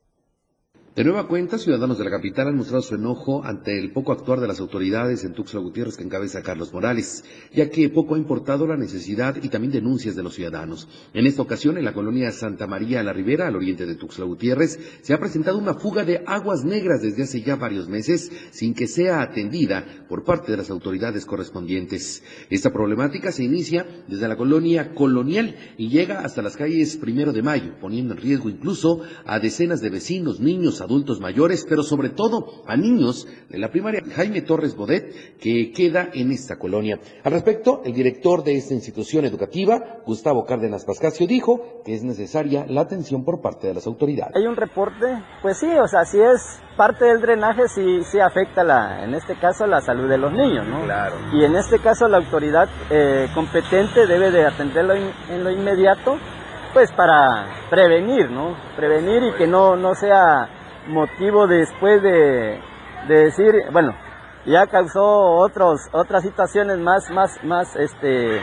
[0.94, 4.40] De nueva cuenta, ciudadanos de la capital han mostrado su enojo ante el poco actuar
[4.40, 8.66] de las autoridades en Tuxtla Gutiérrez que encabeza Carlos Morales, ya que poco ha importado
[8.66, 10.90] la necesidad y también denuncias de los ciudadanos.
[11.14, 14.78] En esta ocasión, en la colonia Santa María la Ribera, al oriente de Tuxtla Gutiérrez,
[15.00, 18.86] se ha presentado una fuga de aguas negras desde hace ya varios meses sin que
[18.86, 22.22] sea atendida por parte de las autoridades correspondientes.
[22.50, 27.40] Esta problemática se inicia desde la colonia colonial y llega hasta las calles Primero de
[27.40, 32.62] Mayo, poniendo en riesgo incluso a decenas de vecinos, niños, adultos mayores, pero sobre todo
[32.66, 36.98] a niños de la primaria Jaime Torres Bodet, que queda en esta colonia.
[37.24, 42.66] Al respecto, el director de esta institución educativa, Gustavo Cárdenas Pascasio, dijo que es necesaria
[42.68, 44.34] la atención por parte de las autoridades.
[44.36, 45.06] Hay un reporte,
[45.40, 49.38] pues sí, o sea, si es parte del drenaje, sí, sí afecta, la, en este
[49.38, 50.84] caso, la salud de los niños, ¿no?
[50.84, 51.16] Claro.
[51.32, 56.18] Y en este caso, la autoridad eh, competente debe de atenderlo en lo inmediato
[56.72, 58.56] pues para prevenir, ¿no?
[58.76, 60.48] Prevenir y que no, no sea
[60.88, 62.60] motivo después de,
[63.08, 63.94] de decir, bueno,
[64.46, 65.02] ya causó
[65.36, 68.42] otros, otras situaciones más, más, más, este,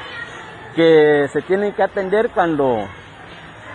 [0.76, 2.78] que se tienen que atender cuando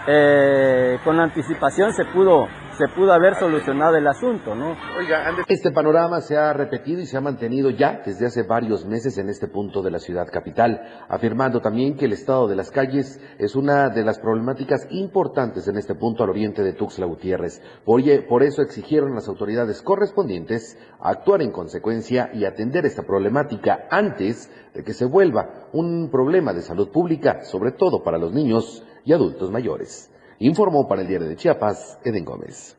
[0.06, 4.76] eh, con anticipación se pudo se pudo haber solucionado el asunto, ¿no?
[4.98, 9.16] Oiga, este panorama se ha repetido y se ha mantenido ya desde hace varios meses
[9.18, 13.20] en este punto de la ciudad capital, afirmando también que el estado de las calles
[13.38, 17.62] es una de las problemáticas importantes en este punto al oriente de Tuxtla Gutiérrez.
[17.84, 24.50] Por, eso exigieron a las autoridades correspondientes actuar en consecuencia y atender esta problemática antes
[24.74, 29.12] de que se vuelva un problema de salud pública, sobre todo para los niños y
[29.12, 30.13] adultos mayores.
[30.40, 32.76] Informó para el diario de Chiapas, Eden Gómez.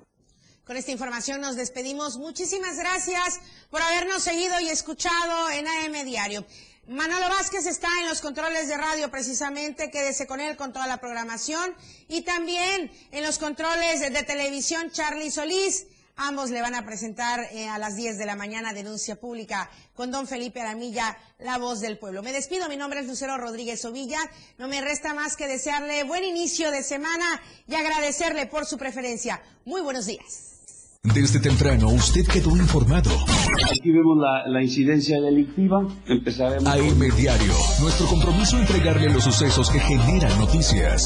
[0.66, 2.18] Con esta información nos despedimos.
[2.18, 3.40] Muchísimas gracias
[3.70, 6.44] por habernos seguido y escuchado en AM Diario.
[6.88, 10.98] Manolo Vázquez está en los controles de radio precisamente, quédese con él con toda la
[10.98, 11.76] programación
[12.08, 15.88] y también en los controles de televisión Charlie Solís.
[16.18, 20.12] Ambos le van a presentar eh, a las 10 de la mañana denuncia pública con
[20.12, 22.24] don Felipe Aramilla, la voz del pueblo.
[22.24, 24.20] Me despido, mi nombre es Lucero Rodríguez Ovilla.
[24.58, 29.42] No me resta más que desearle buen inicio de semana y agradecerle por su preferencia.
[29.66, 30.56] Muy buenos días.
[31.14, 33.12] Desde temprano usted quedó informado.
[33.70, 35.86] Aquí vemos la, incidencia delictiva.
[36.08, 36.66] Empezaremos.
[36.66, 37.54] AM Diario.
[37.80, 41.06] Nuestro compromiso entregarle los sucesos que generan noticias.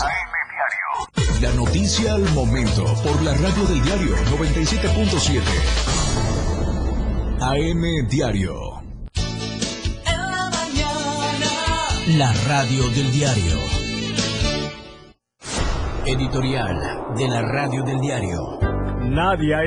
[1.42, 5.42] La noticia al momento por la radio del diario 97.7.
[7.42, 8.82] AM Diario.
[12.18, 13.58] La radio del diario.
[16.06, 18.60] Editorial de la radio del diario.
[19.02, 19.64] Nadie ha